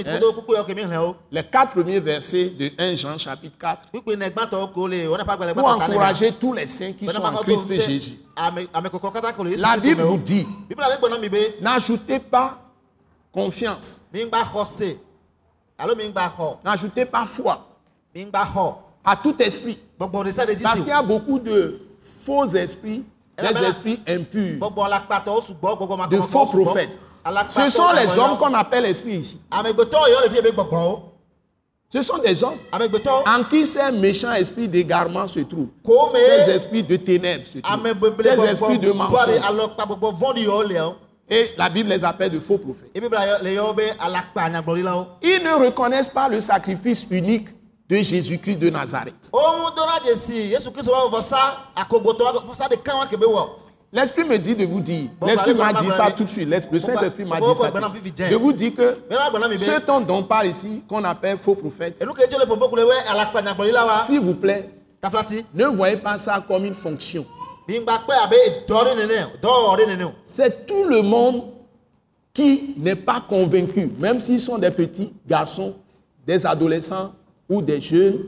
[0.09, 0.19] Hein?
[0.19, 3.57] kudo kuku yɔ ke mi hlɛ o les quatre premiers versets de 1 Jean chapitre
[3.57, 3.87] 4,
[5.55, 8.19] pour encourager tous les saints qui sont en Christ Jésus.
[9.57, 10.47] La Bible vous dit,
[11.61, 12.57] n'ajoutez pas
[13.31, 13.99] confiance,
[16.63, 17.65] n'ajoutez pas foi
[19.03, 19.77] à tout esprit.
[19.97, 21.81] Parce qu'il y a beaucoup de
[22.25, 23.03] faux esprits,
[23.37, 24.59] des esprits impurs,
[26.09, 26.99] de faux prophètes.
[27.49, 29.41] Ce sont les hommes qu'on appelle esprits ici.
[31.91, 32.57] Ce sont des hommes
[33.25, 35.69] en qui ces méchants esprits d'égarement se trouvent.
[35.83, 38.21] Comme- Ces esprits de ténèbres se trouvent.
[38.21, 39.41] Ces esprits de gbɔgbɔ mensonge.
[39.47, 40.95] alɔkpa gbɔgbɔ vɔ̃ɖi yɔ le o
[41.31, 42.89] Et la Bible les appelle de faux prophètes.
[42.95, 43.01] Ils
[45.43, 47.49] ne reconnaissent pas le sacrifice unique
[47.87, 49.29] de Jésus-Christ de Nazareth.
[53.91, 56.79] L'Esprit me dit de vous dire, l'Esprit m'a dit ça tout de suite, l'Esprit- le
[56.81, 57.71] Saint-Esprit m'a dit ça.
[57.71, 58.03] tout de suite.
[58.29, 58.97] De vous dire que
[59.49, 61.55] mais- ceux dont on parle ici, qu'on appelle faux
[63.85, 64.69] wa s'il vous plaît,
[65.55, 67.25] ne voyez pas ça comme une fonction.
[70.25, 71.43] C'est tout le monde
[72.33, 75.73] qui n'est pas convaincu, même s'ils sont des petits garçons,
[76.27, 77.11] des adolescents
[77.49, 78.19] ou des jeunes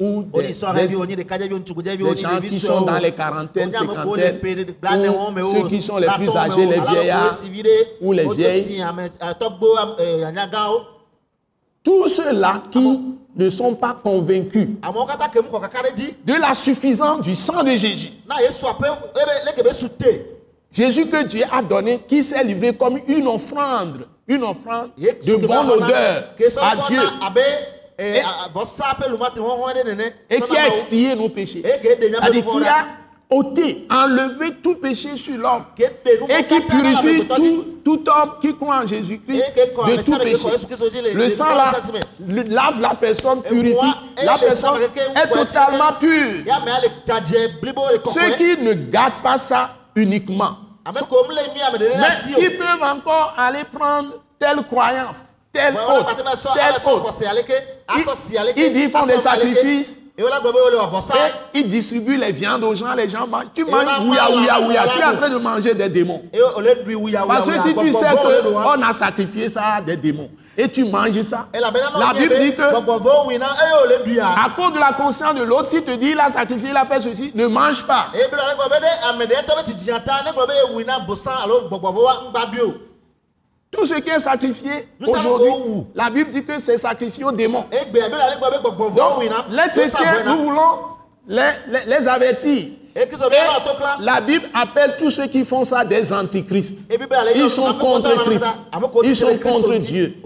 [0.00, 4.40] ou des, gens qui sont dans les quarantaines, cinquantaines,
[5.42, 7.36] ou ceux qui sont les plus âgés, les vieillards,
[8.00, 8.82] ou les vieilles.
[9.98, 10.24] eh, eh,
[11.82, 13.00] tous ceux-là qui
[13.36, 14.68] ne sont pas convaincus
[16.24, 18.10] de la suffisance du sang de Jésus.
[20.72, 25.70] Jésus que Dieu a donné, qui s'est livré comme une offrande, une offrande de bonne
[25.70, 26.24] odeur
[26.60, 27.00] à Dieu
[27.36, 28.22] eh, Et-
[30.30, 31.62] et qui a expié nos péchés.
[32.20, 32.86] C'est-à-dire peuvent qui a
[33.32, 35.64] ôté, enlevé tout péché sur l'homme
[36.40, 39.38] et qui purifie tout, tout homme qui croit en Jésus-Christ
[39.76, 40.44] quand de le tout péché.
[41.14, 41.70] Le- sang là
[42.48, 43.76] lave la personne, purifie.
[44.24, 44.74] La personne
[45.14, 46.44] est totalement pure.
[48.14, 50.56] Ceux qui ne gardent pas ça uniquement,
[51.94, 54.10] ɖe mais qui peuvent encore aller prendre
[54.40, 55.22] telle croyance,
[55.98, 56.06] autre,
[56.92, 57.06] autre.
[58.56, 59.96] Il dit ils font des sacrifices.
[61.54, 63.46] et ils distribuent les viandes aux gens, les gens mangent.
[63.54, 66.22] Tu manges ouya, ouya, Tu es en train de manger des démons.
[67.26, 68.06] Parce que si tu sais
[68.62, 71.46] qu'on a sacrifié ça à des démons et tu manges ça,
[71.98, 72.62] la Bible dit que
[74.46, 76.84] à cause de la conscience de l'autre, si te dit il a sacrifié, il a
[76.84, 78.08] fait ceci, ne mange pas.
[83.70, 87.64] Tout ce qui est sacrifié aujourd'hui, la Bible dit que c'est sacrifié aux démons.
[87.70, 90.78] vɔ Donc, wina les chrétiens, nous voulons
[91.28, 92.68] les, les, les avertir.
[92.96, 96.84] et kla La Bible appelle tous ceux qui font ça des antichrists.
[96.90, 98.44] le Ils sont contre Christ.
[99.04, 100.16] Ils sont contre Dieu.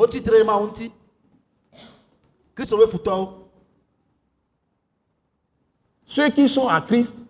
[6.06, 7.22] Ceux qui sont à Christ,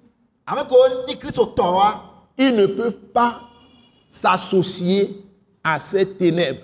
[2.38, 3.40] ils ne peuvent pas
[4.09, 5.24] s'associer
[5.64, 6.61] à ces ténèbres.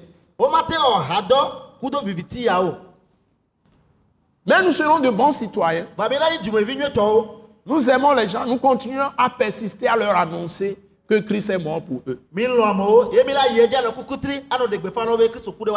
[4.46, 5.86] Mais nous serons de bons citoyens.
[5.98, 10.76] nyuietɔwo Nous aimons les gens, nous continuons à persister à leur annoncer
[11.08, 12.20] que Christ est mort pour eux.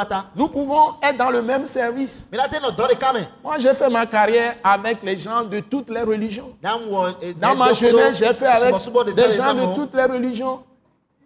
[0.08, 2.28] ta Nous pouvons être dans le même service.
[3.44, 6.54] Moi, j'ai fait ma carrière avec les gens de toutes les religions.
[6.62, 8.76] Dans ma jeunesse, j'ai fait avec
[9.16, 10.64] des gens de toutes les religions.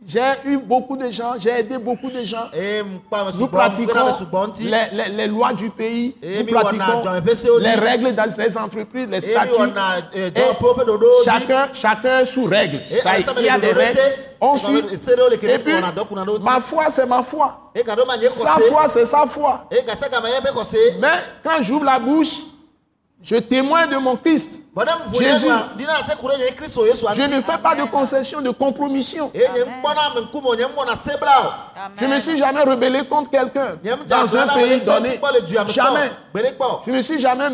[0.09, 2.47] J'ai eu beaucoup de gens, j'ai aidé beaucoup de gens.
[2.81, 2.99] me
[3.39, 3.93] Nous pratiquons
[4.63, 7.01] les, les- les lois du pays, Et nous pratiquons
[7.59, 9.51] les règles dans les entreprises, les statuts.
[10.13, 10.39] eh, dzi
[11.25, 12.79] chacun, chacun sous règle.
[13.01, 13.09] Ça,
[13.41, 13.99] il y a des les règles.
[14.39, 14.81] On suit.
[15.49, 15.73] Et puis,
[16.45, 17.71] ma foi, c'est ma foi.
[18.29, 19.67] Sa foi, c'est sa foi.
[21.01, 22.37] Mais quand j'ouvre la bouche,
[23.21, 24.59] je témoigne de mon Christ.
[25.13, 25.47] Jésus.
[27.15, 29.31] Je ne fais pas de concession, de compromission.
[31.19, 35.19] bla Je ne me suis jamais rebellé contre quelqu'un dans un pays donné.
[35.67, 36.11] Jamais.
[36.85, 37.45] Je ne me suis jamais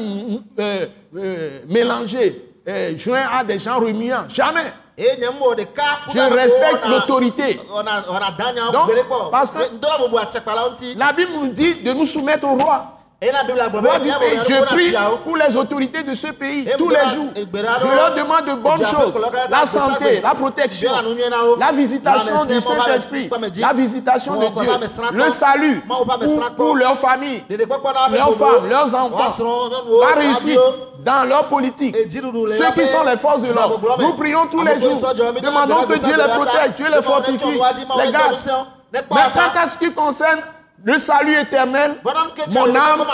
[0.59, 4.25] euh, euh, mélangé, euh, joint à des gens remuants.
[4.27, 4.73] Jamais.
[4.97, 5.83] ɖeka
[6.13, 7.59] Je respecte l'autorité.
[9.03, 9.57] kpɔ parce que-
[10.97, 12.92] La Bible nous dit de nous soumettre au roi.
[13.31, 14.39] Du pays.
[14.47, 17.31] Je prie pour les autorités de ce pays tous les jours.
[17.35, 19.13] Je leur demande de bonnes choses.
[19.49, 20.91] La santé, la protection,
[21.59, 24.71] la visitation du Saint-Esprit, la visitation de Dieu,
[25.13, 26.79] le salut pour, sera pour quoi?
[26.79, 29.69] leur famille, Dede kpɔkpɔ na leurs femmes, leurs enfants,
[30.01, 30.59] la réussite
[31.03, 31.95] dans leur politique.
[32.11, 33.79] Ceux qui sont les forces de l'ordre.
[33.99, 35.01] Nous prions tous les jours.
[35.41, 37.59] Demandons que Dieu les protège, Dieu les fortifie,
[38.05, 38.37] les garde.
[38.91, 40.39] Mais quant à ce qui concerne
[40.83, 41.95] le salut éternel,
[42.49, 43.05] mon âme,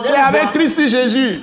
[0.00, 0.52] c'est avec.
[0.52, 1.42] Christ Jésus.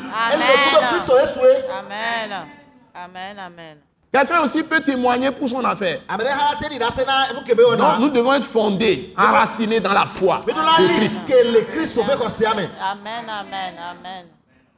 [1.69, 2.45] Amen.
[2.93, 3.39] Amen.
[3.39, 3.77] Amen.
[4.11, 5.99] Quelqu'un aussi peut témoigner pour son affaire.
[6.09, 7.97] Ona.
[7.99, 10.53] nous devons être fondés, enracinés dans la foi la
[10.87, 11.27] de Christ.
[11.27, 12.69] ke le Christ obe ko se ame.
[12.81, 13.29] Amen.
[13.29, 13.75] Amen.
[13.77, 14.25] Amen.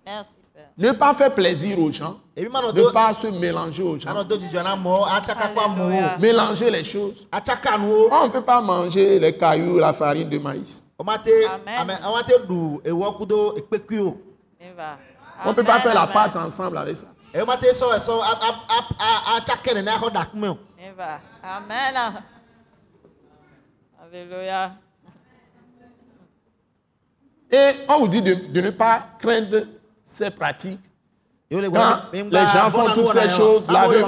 [0.04, 0.70] Merci, Père.
[0.76, 4.10] Ne pas faire plaisir aux gens, ne pas se mélanger aux gens.
[4.10, 6.18] Alléluia.
[6.20, 7.28] mélanger les choses.
[7.32, 10.82] On ne peut pas manger les cailloux, la farine de maïs.
[11.00, 11.78] O ma te Amen.
[11.78, 14.18] ame o ma te du ewo kudo epeku o.
[14.60, 14.98] Il va.
[15.46, 17.08] On ne peut pas faire la pâte ensemble avec ça.
[17.34, 20.58] E ma te so so a a a achaka ne na ho da kume o.
[20.80, 21.20] Il va.
[21.44, 22.24] Amen.
[24.02, 24.72] Alléluia.
[27.52, 29.68] Et on vous dit de, de ne pas craindre
[30.06, 30.80] ces pratiques.
[31.80, 34.02] Quand les gens font toutes ces choses, lavez-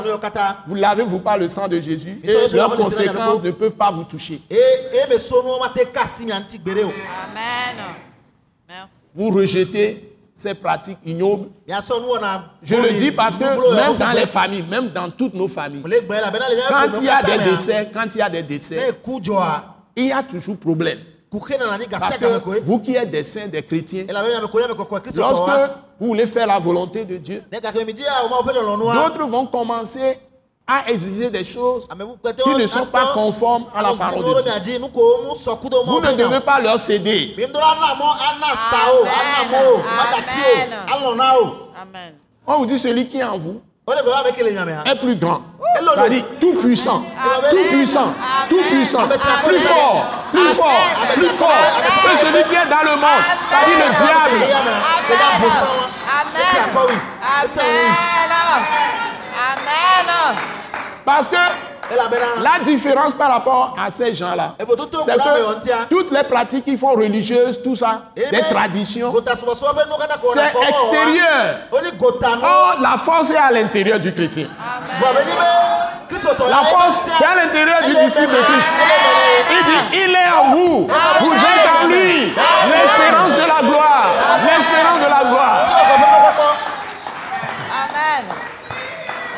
[0.67, 2.19] Vous lavez-vous par le sang de Jésus?
[2.23, 2.27] Et
[2.57, 4.41] leurs conséquences ne peuvent pas vous toucher.
[4.51, 6.89] E e me so no ma te kasi mi anti gbere o.
[6.89, 7.77] Amen.
[8.67, 8.93] Merci.
[9.15, 11.47] Vous rejetez ces pratiques ignobles.
[12.61, 13.43] Je le dis parce que
[13.75, 17.89] même dans les familles, même dans toutes nos familles, quand il y a des décès,
[17.93, 18.93] quand il y a des décès,
[19.95, 20.99] il y a toujours problème.
[21.99, 22.25] Parce que
[22.63, 24.05] vous qui êtes des saints, des chrétiens,
[25.15, 25.71] lorsque.
[25.99, 28.37] Vous voulez faire la volonté de Dieu, Ne ka ke mi di a o ma
[28.39, 28.93] o pe lo nu a.
[28.93, 30.19] d'autres vont commencer
[30.65, 31.87] à exiger des choses
[32.23, 34.79] kete qui ne sont pas conformes à la parole de Dieu.
[35.85, 37.35] Vous ne devez pas leur céder.
[39.51, 39.79] Amen.
[41.81, 42.13] Amen.
[42.45, 43.61] On vous dit celui qui est en vous
[44.85, 45.41] Est plus grand.
[45.75, 47.03] C'est-à-dire tout puissant,
[47.49, 48.13] tout puissant,
[48.49, 49.07] tout puissant,
[49.45, 50.81] plus fort, plus fort,
[51.15, 53.23] plus fort que celui qui est dans le monde.
[53.49, 54.39] C'est-à-dire le diable.
[54.39, 55.13] E.
[55.13, 55.25] E.
[57.41, 57.83] Amen.
[60.07, 60.35] Amen.
[61.05, 61.68] Parce que E
[62.41, 67.61] la différence par rapport à ces gens-là, c'est que toutes les pratiques qu'ils font religieuses,
[67.61, 70.61] tout ça, des traditions, Gota so so be no ka da ko na c'est ko.
[70.63, 71.69] extérieur.
[72.43, 74.47] Or, la force est à l'intérieur du chrétien.
[76.49, 78.71] La force, c'est à l'intérieur du disciple de Christ.
[79.51, 80.87] Il dit, il est en vous.
[81.21, 82.33] Vous êtes en lui.
[82.33, 84.09] L'espérance de la gloire.
[84.43, 85.65] L'espérance de la gloire.
[87.71, 88.25] Amen.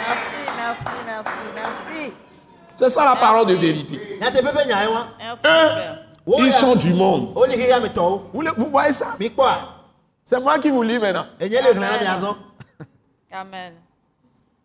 [0.07, 2.13] Merci, merci, merci, merci.
[2.81, 3.95] C'est ça la parole de vérité.
[3.95, 5.99] Eux, Père.
[6.39, 7.31] ils sont du monde.
[8.57, 9.15] Vous, voyez ça?
[10.25, 11.25] C'est moi qui vous lis maintenant.
[13.31, 13.73] Amen.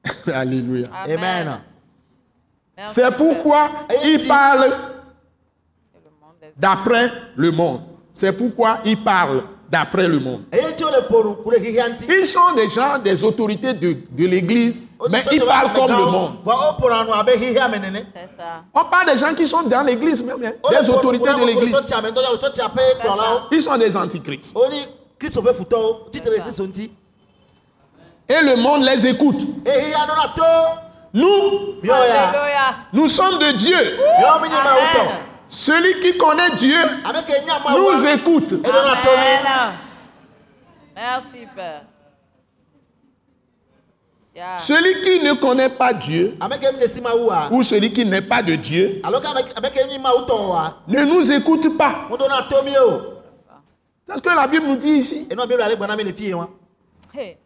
[0.32, 0.88] Alléluia.
[1.04, 1.60] Amen.
[2.86, 3.68] C'est pourquoi
[4.02, 4.72] il parle
[6.56, 7.82] d'après le monde.
[8.14, 10.44] C'est pourquoi il parle d'après le monde.
[10.54, 16.36] Ils sont des gens, des autorités de, de l'Église, mais ils parlent comme le monde.
[16.44, 18.06] Wa o poru anu abe hiya me nene.
[18.14, 18.64] C'est ça.
[18.74, 21.44] On parle des gens qui sont dans l'Église même, hein, O le des autorités de
[21.44, 21.76] l'Église.
[23.52, 24.56] Ils sont des antichrists.
[24.56, 24.86] O ni
[25.18, 26.08] Christ obe futo o.
[26.10, 26.90] Ti tere Christ nti.
[28.28, 29.46] Et le monde les écoute.
[31.14, 31.80] Nous,
[32.92, 33.76] nous sommes de Dieu.
[34.26, 34.50] Amen.
[35.48, 36.76] Celui qui connaît Dieu
[37.70, 38.54] nous écoute.
[38.64, 39.72] Amen.
[40.94, 41.82] Merci, Père.
[44.36, 44.58] Yeah.
[44.58, 46.36] Celui qui ne connaît pas Dieu
[47.50, 52.06] ou celui qui n'est pas de Dieu ne nous écoute pas.
[54.06, 55.26] C'est ce que la Bible nous dit ici.
[57.14, 57.38] Hey.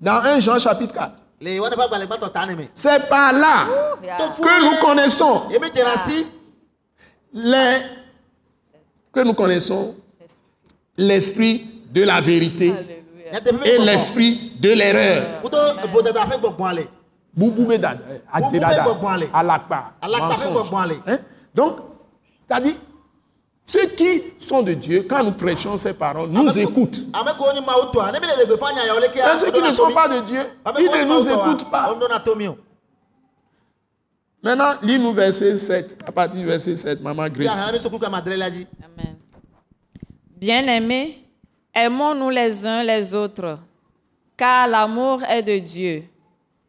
[0.00, 1.12] Dans 1 Jean chapitre 4.
[1.40, 2.68] Le wa ne ba gbale gbato ta ni mi.
[2.74, 3.66] C'est par là
[4.02, 4.16] Yeah.
[4.18, 6.26] Que nous connaissons mi tera si.
[7.32, 7.76] les
[9.12, 9.94] que nous connaissons
[10.96, 12.72] l'esprit de la vérité
[13.64, 15.42] Et l'esprit de l'erreur.
[21.06, 21.10] Eh.
[21.10, 21.18] Hein?
[21.54, 21.76] Donc,
[22.48, 22.74] c'est-à-dire,
[23.64, 27.06] ceux qui sont de Dieu, quand nous prêchons ces paroles, nous écoutent.
[27.12, 28.02] Ame ko ni ma uto.
[28.02, 29.18] Ne mi le le gbe fanya ya ole ke.
[29.18, 30.40] Et ceux qui ne sont pas de Dieu,
[30.78, 31.94] ils ne nous écoutent pas.
[32.24, 32.58] Tomio.
[34.42, 37.58] Maintenant, lis-nous verset 7, à partir du verset 7, Maman Grace.
[37.58, 37.70] ha
[41.74, 43.58] aimons-nous les uns les autres,
[44.36, 46.04] car l'amour est de Dieu.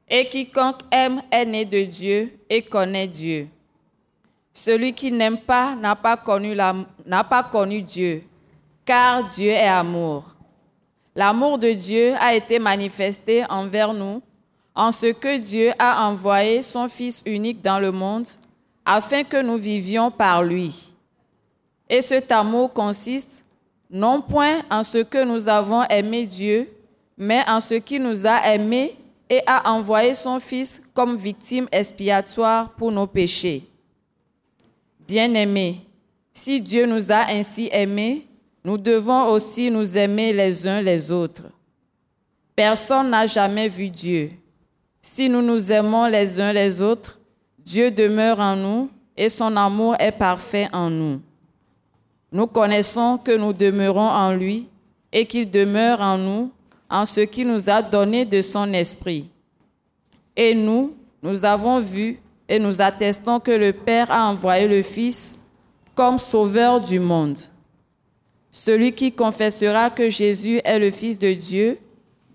[0.07, 3.47] Et quiconque aime est né de Dieu et connaît Dieu.
[4.53, 8.23] Celui qui n'aime pas n'a pas connu Dieu,
[8.83, 10.25] car Dieu est amour.
[11.15, 14.21] L'amour de Dieu a été manifesté envers nous
[14.75, 18.27] en ce que Dieu a envoyé son Fils unique dans le monde
[18.85, 20.93] afin que nous vivions par lui.
[21.89, 23.45] Et cet amour consiste
[23.91, 26.69] non point en ce que nous avons aimé Dieu,
[27.17, 28.95] mais en ce qui nous a aimés
[29.29, 33.63] et a envoyé son Fils comme victime expiatoire pour nos péchés.
[35.07, 35.81] Bien-aimés,
[36.33, 38.27] si Dieu nous a ainsi aimés,
[38.63, 41.43] nous devons aussi nous aimer les uns les autres.
[42.55, 44.31] Personne n'a jamais vu Dieu.
[45.01, 47.19] Si nous nous aimons les uns les autres,
[47.59, 51.21] Dieu demeure en nous et son amour est parfait en nous.
[52.31, 54.67] Nous connaissons que nous demeurons en lui
[55.11, 56.51] et qu'il demeure en nous
[56.89, 59.29] en ce qu'il nous a donné de son esprit.
[60.35, 65.37] Et nous, nous avons vu et nous attestons que le Père a envoyé le Fils
[65.95, 67.37] comme sauveur du monde.
[68.51, 71.77] Celui qui confessera que Jésus est le Fils de Dieu,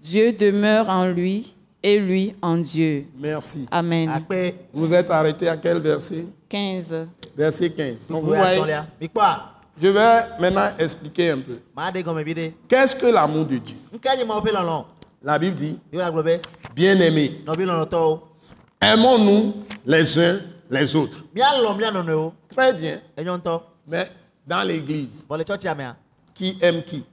[0.02, 3.06] Dieu demeure en lui et lui en Dieu.
[3.18, 3.66] Merci.
[3.70, 4.10] Amen.
[4.72, 6.26] Vous êtes arrêté à quel verset?
[6.48, 7.08] 15.
[7.36, 8.06] Verset 15.
[8.08, 8.62] Donc vous voyez,
[9.80, 11.58] je vais maintenant expliquer un peu.
[12.68, 13.76] Qu'est-ce que l'amour de Dieu?
[15.22, 15.78] La Bible dit,
[16.74, 17.42] bien-aimés,
[18.80, 19.54] aimons-nous
[19.84, 21.18] les uns les autres.
[22.54, 23.00] Très bien.
[23.86, 24.10] Mais
[24.46, 25.26] dans l'église,
[26.34, 27.04] qui aime qui?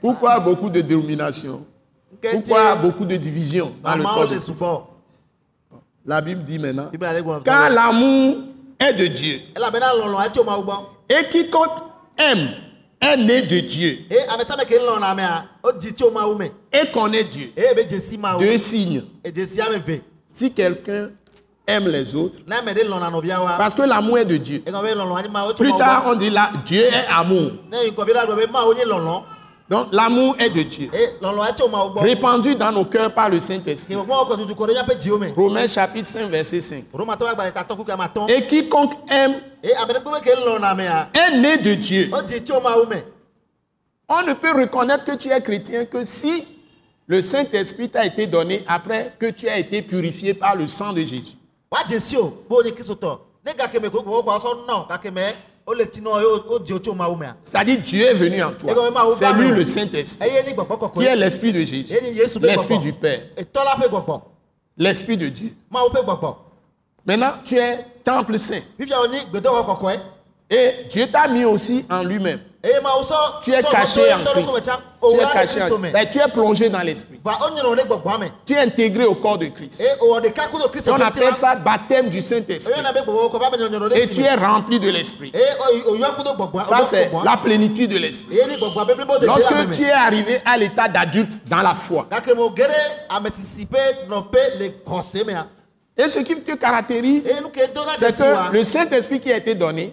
[0.00, 1.66] Pourquoi beaucoup de dénominations?
[2.12, 4.62] Nke Pourquoi beaucoup de divisions dans le corps de Christ?
[6.06, 6.90] La Bible dit maintenant,
[7.44, 8.36] car l'amour
[8.78, 9.40] est de Dieu.
[11.08, 11.70] Et quiconque
[12.18, 12.48] aime
[13.00, 13.98] est né de Dieu
[16.72, 17.52] et connaît Dieu.
[18.18, 19.02] mawu Deux signes.
[20.28, 21.10] Si quelqu'un
[21.66, 22.38] aime les autres,
[23.58, 24.62] parce que l'amour est de Dieu.
[25.56, 27.52] Plus tard, on dit là, Dieu est amour.
[29.68, 30.90] Donc l'amour est de Dieu.
[30.92, 33.94] e gbɔ Répandu dans nos cœurs par le Saint-Esprit.
[35.36, 36.84] Romains chapitre 5, verset 5.
[36.92, 39.72] romatɔ agbalẽ tatɔ kuku ama tɔn Et quiconque aime e
[40.46, 42.10] lɔna mea est né de Dieu.
[42.12, 43.02] o di tso mawu me
[44.06, 46.44] On ne peut reconnaître que tu es chrétien que si
[47.06, 51.00] le Saint-Esprit t'a été donné après que tu as été purifié par le sang de
[51.00, 51.36] Jésus.
[57.42, 58.74] C'est-à-dire Dieu est venu en toi.
[59.16, 61.96] C'est lui le Saint-Esprit gbɔgbɔ qui est kɔkɔe l'Esprit de Jésus?
[62.40, 63.22] L'Esprit du Père.
[64.76, 65.54] L'Esprit de Dieu.
[67.06, 68.60] Maintenant, tu es temple saint.
[68.78, 69.98] kɔkɔe
[70.50, 72.40] Et Dieu t'a mis aussi en lui-même.
[72.64, 74.70] Sɔ Tu es caché en Christ.
[75.02, 77.20] Tu es caché en Ben, Tu es plongé dans l'Esprit.
[78.46, 79.80] Tu es intégré au corps de Christ.
[79.80, 82.74] Et kristo on appelle ça baptême du Saint-Esprit.
[82.82, 85.32] nyɔnyɔnɔ Et tu es rempli de l'Esprit.
[85.34, 88.38] eye o yɔ kudo gbɔgbɔa Ça, c'est la plénitude de l'Esprit.
[89.22, 92.06] Lorsque tu es arrivé à l'état d'adulte dans la foi,
[95.96, 97.32] et ce qui te caractérise,
[97.96, 99.92] c'est que le Saint-Esprit qui a été donné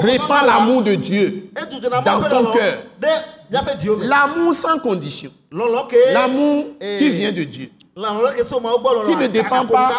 [0.00, 1.50] répand l'amour de Dieu
[2.04, 2.82] dans ton cœur.
[4.00, 5.30] L'amour sans condition.
[6.12, 7.70] L'amour qui vient de Dieu.
[7.96, 9.90] Qui ne dépend pas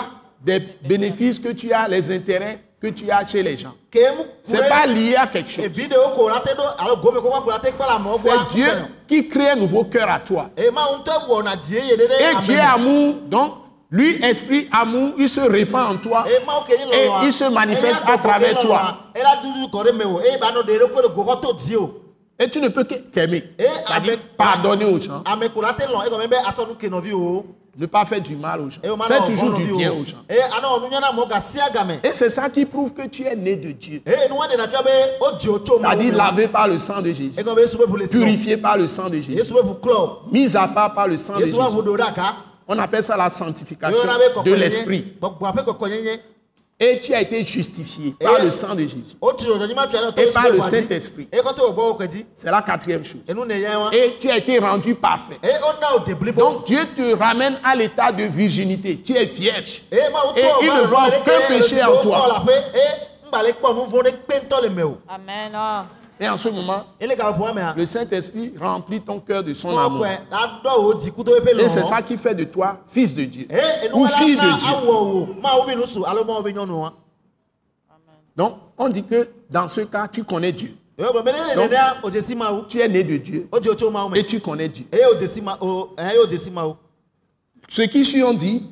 [0.44, 3.74] des bénéfices que tu as, les intérêts que tu as chez les gens.
[4.42, 5.66] C'est pas lié à quelque chose.
[8.22, 8.68] C'est Dieu
[9.08, 10.50] qui crée un nouveau cœur à toi.
[10.58, 10.70] Et
[12.42, 13.54] Dieu est amour, donc
[13.92, 16.26] lui, esprit amour, il se répand en toi.
[16.28, 18.98] Et il se manifeste à travers toi.
[22.42, 23.44] Et tu ne peux que- qu'aimer.
[23.58, 25.22] C'est-à-dire pardonner aux gens.
[25.26, 27.46] ame ko la te lɔ egɔme be asɔ nu ke nɔvi o
[27.78, 28.98] Ne pas faire du mal aux gens.
[28.98, 30.18] ma Fais toujours du bien aux gens.
[31.30, 34.02] gasi agame Et c'est ça qui prouve que tu es né de Dieu.
[34.06, 37.42] C'est-à-dire lavé par le sang de Jésus.
[38.10, 39.42] Purifié par le sang de Jésus.
[40.32, 41.58] Mis à part par le sang de Jésus.
[42.72, 44.08] On appelle ça la sanctification
[44.46, 45.16] de l'esprit.
[46.80, 49.18] Et tu as été justifié par le sang de Jésus.
[50.18, 51.28] Et par le Saint-Esprit.
[52.36, 53.22] C'est la quatrième chose.
[53.28, 55.40] wa Et tu as été rendu parfait.
[56.38, 59.02] Donc Dieu te ramène à l'état de virginité.
[59.04, 59.82] Tu es vierge.
[59.92, 60.00] Et
[60.62, 62.46] il ne voit aucun péché en toi.
[65.10, 65.52] Amen.
[66.22, 66.84] Et en ce moment,
[67.54, 70.06] mea le Saint-Esprit remplit ton cœur de son amour.
[70.06, 73.48] Et c'est lɔ ça qui fait de toi fils de Dieu.
[73.50, 74.68] Enu ou fille de Dieu.
[76.52, 76.94] nyɔnu wa
[78.36, 80.76] Donc, on dit que dans ce cas, tu connais Dieu.
[80.98, 83.48] le Donc- Tu es né de Dieu.
[84.16, 84.86] Et tu connais Dieu.
[84.92, 86.76] eye o dzesi ma o eye o dzesi mawu
[87.70, 88.64] Ceux qui suivent ont dit,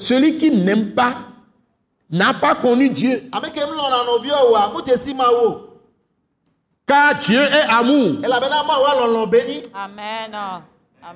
[0.00, 1.14] celui qui n'aime pas
[2.10, 3.22] n'a pas connu Dieu.
[6.86, 8.16] Car Dieu est amour.
[9.74, 10.30] Amen.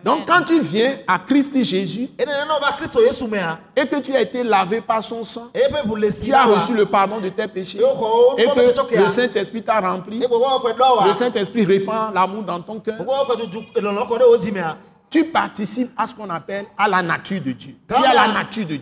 [0.05, 5.23] Donc quand tu viens à Christ Jésus et que tu as été lavé par son
[5.23, 5.49] sang,
[6.23, 7.79] tu as reçu le pardon de tes péchés
[8.37, 12.97] et que le Saint-Esprit t'a rempli, wa le Saint-Esprit répand l'amour dans ton cœur,
[15.09, 17.77] tu participes à ce qu'on appelle à la nature de Dieu.
[17.89, 18.81] Tu as la nature de Dieu.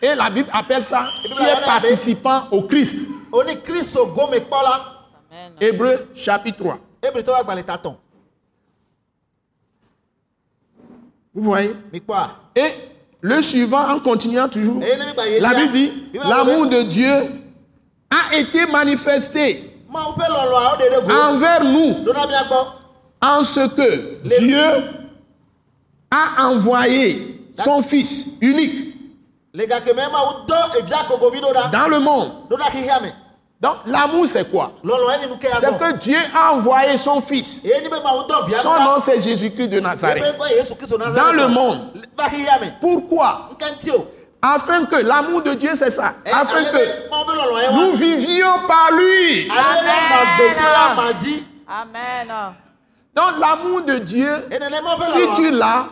[0.00, 3.06] Et la Bible appelle ça, tu es participant au Christ.
[5.60, 6.78] Hébreu chapitre 3.
[7.02, 7.96] ebiri tó wà gbalẹ̀ ta tán
[11.34, 11.72] Vous voyez?
[12.56, 12.74] Et
[13.20, 14.96] le suivant, en continuant toujours, yé
[15.40, 15.54] la.
[15.54, 17.12] Bible dit, Bible la l'amour de Dieu
[18.10, 21.94] a été manifesté envers nous.
[23.20, 24.64] En ce que Dieu
[26.10, 28.87] a envoyé son Fils unique
[31.72, 32.28] dans le monde.
[33.60, 34.72] Donc l'amour c'est quoi?
[35.60, 37.64] C'est que Dieu a envoyé son Fils.
[38.62, 40.22] Son nom c'est Jésus-Christ de Nazareth.
[41.14, 41.78] Dans le monde.
[42.80, 43.50] Pourquoi?
[43.52, 44.06] Nkẹ́ ti o
[44.40, 46.14] Afin que l'amour de Dieu c'est ça.
[46.24, 49.48] ẹ Afin que yẹ wa nous vivions par lui.
[51.20, 52.54] di Amen.
[53.18, 54.28] Donc l'amour de Dieu,
[55.12, 55.86] si tu l'as,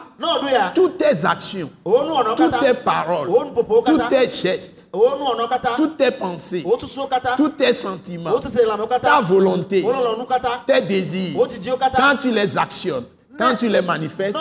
[0.75, 4.87] toutes tes actions, o nu ọ̀nà toutes tes paroles, o nu popo tous tes gestes,
[4.93, 6.65] o nu ọ̀nà kata toutes tes pensées,
[7.37, 8.39] tous tes sentiments,
[9.03, 9.85] ta volonté,
[10.69, 11.37] tes désirs,
[11.97, 13.07] quand tu les actionnes,
[13.37, 14.39] quand tu les manifestes,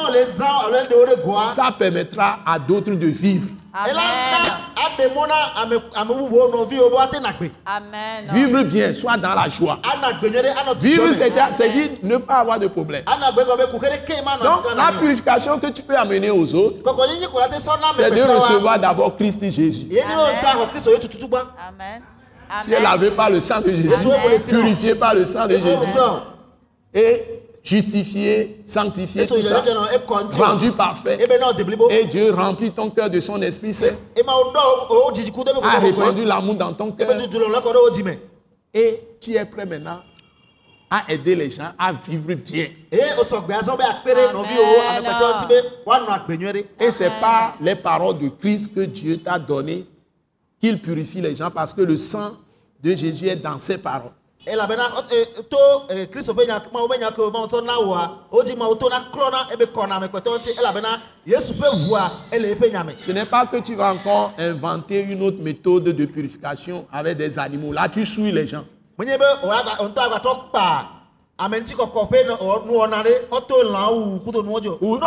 [1.56, 3.48] ça permettra à d'autres de vivre.
[7.66, 8.30] Amen.
[8.32, 9.80] Vivre bien, soit dans la joie.
[10.80, 11.08] Vivre,
[11.52, 13.04] c'est dire ne pas avoir de problème.
[14.44, 16.78] Donc la purification que tu peux amener aux autres,
[17.96, 19.88] c'est de recevoir d'abord Christ Jésus.
[21.68, 22.02] Amen.
[22.64, 24.40] Tu es lavé par le sang de Jésus, Amen.
[24.48, 25.68] purifié par le sang de Jésus
[26.94, 29.64] et justifié, sanctifié, tout ça,
[30.38, 31.18] rendu parfait.
[31.18, 35.12] náà dèbìlíbó Et Dieu remplit ton cœur de son Esprit Saint, ẹ máa dọ o
[35.12, 38.20] jìjì kú débi a répandu l'amour dans ton cœur o jì mẹ
[38.74, 40.02] et tu es prêt maintenant
[40.92, 42.68] à aider les gens à vivre bien?
[42.92, 43.04] Amen.
[46.08, 49.86] agbẹnyẹrẹ Et c'est par les paroles de Christ que Dieu t'a donné
[50.62, 52.32] qu'il purifie les gens parce que le sang
[52.84, 54.12] de Jésus est dans ses paroles.
[54.46, 54.94] Elabena na
[59.32, 60.00] na ebe na
[60.60, 62.12] elabena yesu nya
[63.06, 67.40] Ce n'est pas que tu vas encore inventer une autre méthode de purification avec des
[67.40, 67.74] animaux.
[67.74, 68.64] Là, tu souilles les gens.
[69.00, 69.04] o
[71.76, 74.20] kɔkɔ lã wu
[74.82, 75.00] Ou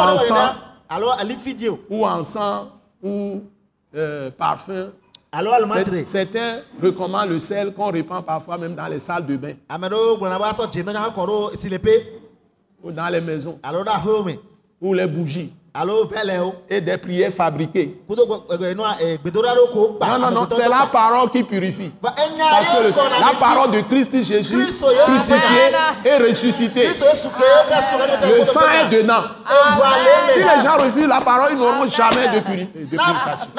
[0.91, 2.69] alo fidie o Ou en sang,
[3.03, 3.43] ou
[3.95, 4.93] euh, parfum.
[5.33, 9.37] Alo alimantire C'est- Certains recommandent le sel qu'on répand parfois même dans les salles de
[9.37, 9.55] bain.
[12.83, 13.59] Ou dans les maisons.
[14.81, 15.53] Ou les bougies
[16.69, 18.01] et des prières fabriquées.
[19.95, 21.93] kpa Non, non, non, c'est la parole qui purifie.
[22.51, 24.55] Parce que le- la parole de Christ Jésus,
[25.05, 25.71] crucifié
[26.05, 26.89] et ressuscité,
[28.39, 29.23] le sang est dedans.
[30.33, 33.51] Si les gens refusent la parole, ils n'auront jamais de, puri- de na purification.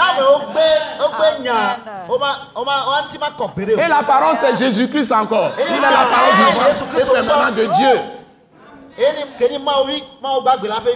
[3.79, 5.51] Et la parole, c'est Jésus-Christ encore.
[5.57, 7.99] Il est la parole vivante et permanente de Dieu.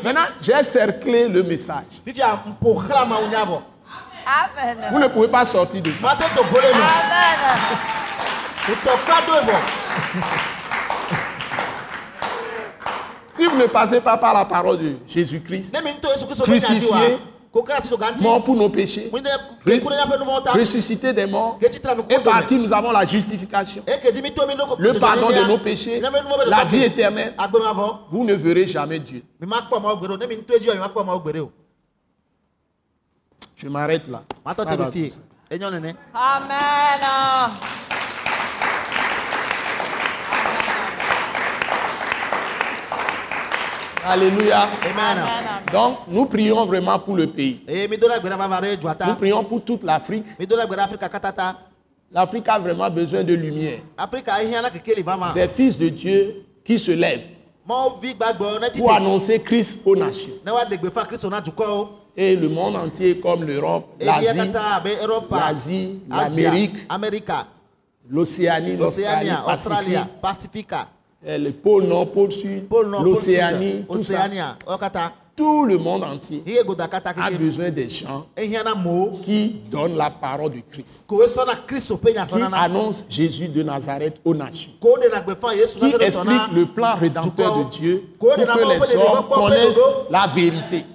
[0.04, 2.01] Maintenant, j'ai cerclé le message.
[4.26, 4.78] Amen.
[4.91, 6.01] Vous ne pouvez pas sortir de ça.
[6.74, 7.39] Amen.
[13.34, 15.74] Si vous ne passez pas par la parole de Jésus-Christ.
[16.45, 17.18] Crucifié.
[18.22, 19.12] Mort pour nos péchés,
[20.54, 21.60] ressuscité des morts,
[22.10, 23.84] et par qui nous avons la justification,
[24.80, 26.01] le pardon de nos péchés,
[26.47, 27.97] la vie éternelle, fɔ.
[28.10, 29.22] vous ne verrez jamais Dieu.
[29.39, 29.93] Mi ma kpɔ ma
[44.06, 44.68] Alléluia.
[44.84, 45.24] Amen.
[45.72, 47.62] Donc, nous prions vraiment pour le pays.
[47.68, 50.26] Re Nous prions pour toute l'Afrique.
[52.12, 53.80] L'Afrique a vraiment besoin de lumière.
[55.34, 57.34] Des fils de Dieu qui se lèvent
[58.78, 60.34] pour annoncer Christ aux nations.
[62.16, 65.39] Et le monde entier, comme l'Europe, l'Asie, abe Europa.
[65.39, 66.76] l'Asie, l'Amérique,
[68.08, 70.88] l'Océanie, l'Australie, Pacifique, Pacifica,
[71.26, 72.65] le pôle Nord, pôle Sud,
[73.03, 74.28] l'Océanie, tout ça.
[75.36, 76.43] Tout le monde entier
[77.19, 78.28] a besoin des gens
[79.24, 81.15] qui donnent la parole de Christ, qui
[82.53, 88.41] annoncent Jésus de Nazareth aux nations, qui expliquent le plan rédempteur de Dieu pour que
[88.41, 89.80] les hommes connaissent
[90.11, 90.86] la vérité.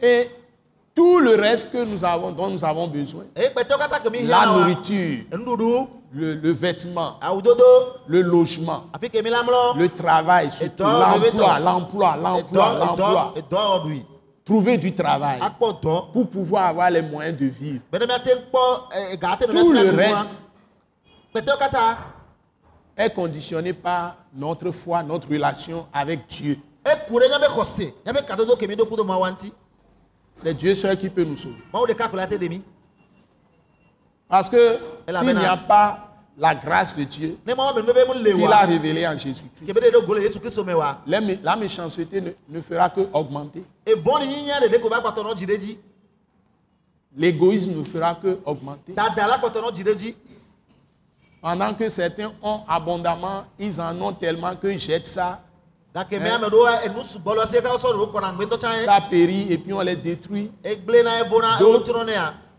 [0.00, 0.30] Et
[0.94, 3.24] tout le reste que nous avons, dont nous avons besoin,
[4.26, 5.18] la nourriture,
[6.12, 7.18] le, le vêtement,
[8.06, 10.48] le logement, le travail,
[10.78, 13.34] l'emploi, l'emploi, l'emploi, l'emploi.
[14.44, 17.82] Trouver du travail pour pouvoir avoir les moyens de vivre.
[17.92, 20.40] ate Tout le reste
[22.96, 26.58] est conditionné par notre foi, notre relation avec Dieu.
[30.36, 31.56] C'est Dieu seul qui peut nous sauver.
[31.72, 32.62] mawu ɖeka ko la te ɖe mi
[34.28, 34.78] Parce que
[35.20, 35.98] s'il n'y a pas
[36.38, 37.38] la grâce de Dieu
[38.34, 39.66] qu'il a révélée en Jésus-Christ,
[41.06, 43.62] la mé- la méchanceté ne, ne fera que augmenter.
[47.16, 48.92] L'égoïsme ne fera que augmenter.
[51.40, 55.40] Pendant que certains ont abondamment, ils en ont tellement qu'ils jettent ça,
[56.18, 56.30] tsã ye
[58.84, 60.50] ça périt et puis on les détruit.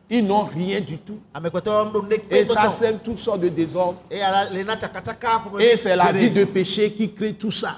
[0.09, 1.19] Ils n'ont rien du tout.
[1.35, 3.99] ne Et ça sème toutes sortes de désordres.
[4.09, 7.77] Et c'est la vie de péché qui crée tout ça.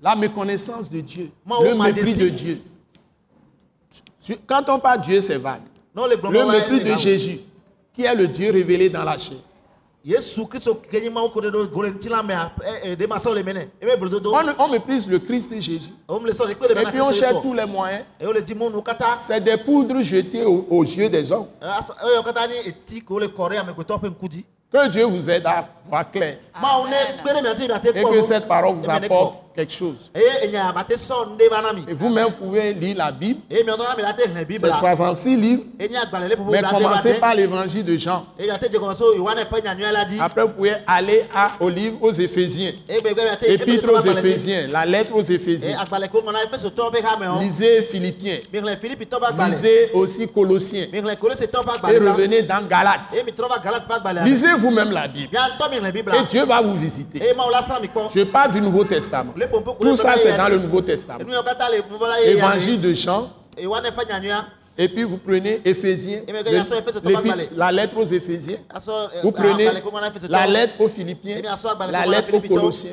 [0.00, 2.60] La méconnaissance de Dieu, le mépris de Dieu.
[4.46, 5.62] Quand on parle Dieu, c'est vague.
[5.94, 6.96] le mépris de.
[6.98, 7.40] Jésus,
[7.92, 9.38] qui est le Dieu révélé dans la chair.
[14.58, 15.90] On, méprise le Christ Jésus.
[16.08, 18.04] Et mɛ na puis on cherche tous les moyens.
[19.18, 21.48] C'est des poudres jetées aux, yeux des hommes.
[24.04, 26.16] ŋku dzi Que Dieu vous aide à miate
[27.96, 30.10] Et que cette parole vous apporte quelque chose.
[31.62, 33.40] na mi Et vous-même pouvez lire la Bible.
[33.48, 33.64] xlẽ
[34.38, 35.62] C'est bibla 66 livres.
[35.78, 38.26] Mais commencez par l'évangile de Jean.
[38.38, 42.72] dzi Après, vous pouvez aller à, au livre aux Éphésiens.
[42.88, 44.00] miate Épître aux.
[44.00, 45.76] Éphésiens, la lettre aux Éphésiens.
[47.40, 48.38] Lisez Philippiens.
[49.48, 50.86] Lisez aussi Colossiens.
[50.92, 51.00] Et
[51.98, 53.16] revenez dans Galates.
[54.24, 55.30] Lisez vous-même la Bible.
[55.76, 57.20] Et Dieu va vous visiter.
[58.14, 59.34] Je parle du Nouveau Testament.
[59.80, 61.20] Tout ça, c'est dans le Nouveau Testament.
[62.24, 63.30] Évangile de Jean.
[63.56, 64.44] ƒe nyanyuia
[64.78, 66.20] Et puis vous prenez Éphésiens.
[67.56, 68.58] La lettre aux Éphésiens.
[68.74, 69.70] ɛ, Vous prenez
[70.28, 71.40] la lettre aux Philippiens.
[71.40, 72.40] ke La lettre aux.
[72.40, 72.90] Colossiens.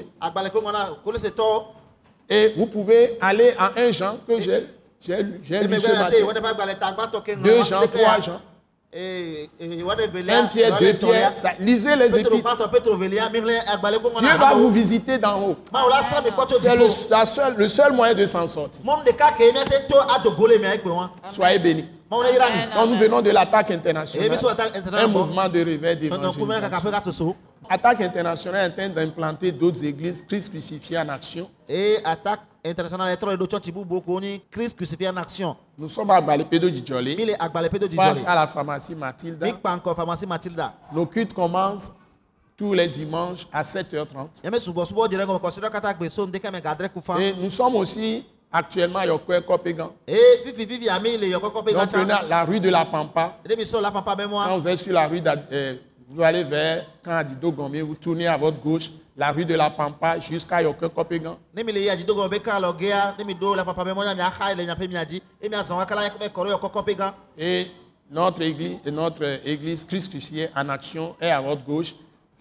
[2.30, 4.62] Et vous pouvez aller en 1 Jean que j'ai
[5.24, 5.42] lu
[5.80, 6.18] ce matin.
[6.18, 8.20] yohane ƒe agbalẽ ta gbãtɔ ke ŋlɔ 2 wa Jean, ɖeke 3 ya.
[8.22, 8.42] Jean.
[10.08, 11.32] Velia 1 Pierre, 2 yohane Pierre.
[11.32, 11.36] tɔlia.
[11.36, 12.30] ça- lisez les épîtres.
[14.20, 15.56] Dieu va vous visiter d'en haut.
[16.60, 18.82] C'est le, la seule- le seul moyen de s'en sortir.
[21.32, 21.86] Soyez bénis.
[22.76, 24.30] Donc nous venons de l'attaque internationale.
[24.50, 26.42] attaque Un mouvement de réveil d'évangélisation.
[27.70, 31.50] Attaque internationale est en train d'implanter d'autres églises, Christ crucifié en action.
[31.68, 36.10] eye attaque international etrɔ ɖo tsɔtsi bubuwo ko ni christ crucifié en action Nous sommes
[36.12, 39.46] à Balépedo mi Djidjolé, le agbalẽ ƒe do face à la pharmacie Mathilda.
[39.46, 41.92] mi kpa ŋkɔ pharmacie matilda Nos cultes commencent
[42.56, 44.44] tous les dimanches à 7h30.
[44.44, 47.20] yɛmɛ subɔsubɔ dze ɖe gɔme kɔsi ɖe katã gbe so ŋdeke me gadre ku fa
[47.20, 49.90] Et nous sommes aussi actuellement à Yokwe Kopégan.
[50.08, 53.38] Donc prenez gatsa la rue de la Pampa.
[53.44, 55.76] Quand vous êtes sur la rue, euh,
[56.10, 60.20] vous allez vers Candido Gomé, vous tournez à votre gauche, la rue de la Pampa
[60.20, 60.74] jusqu'à ƒe
[66.96, 67.68] gã Et
[68.12, 71.96] notre église, notre église Christ crucifié en action est à votre gauche,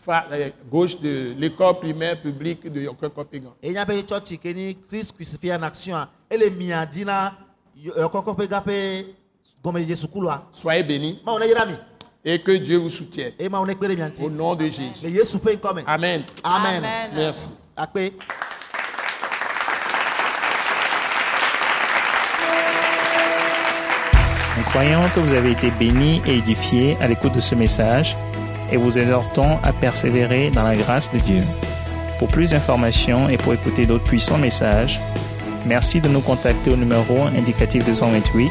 [0.09, 3.55] euh, gauche de l'école primaire publique de Yokwe Kopégan.
[3.63, 7.33] eye nya ƒe tsɔtsi ke ni christ crucifié en action a ele mia dzi na
[7.77, 9.07] yɔkɔkɔ ƒe gã ƒe
[9.63, 11.19] gɔmedzedze sukulua Soyez bénis
[12.25, 13.33] et que Dieu vous soutienne.
[14.23, 15.07] Au nom de Jésus.
[15.87, 16.23] Amen.
[16.45, 17.51] amen Merci.
[24.57, 28.17] Nous croyons que vous avez été bénis et édifiés à l'écoute de ce message
[28.71, 31.43] et vous exhortons à persévérer dans la grâce de Dieu.
[32.19, 35.01] Pour plus d'informations et pour écouter d'autres puissants messages,
[35.67, 38.51] merci de nous contacter au numéro indicatif 228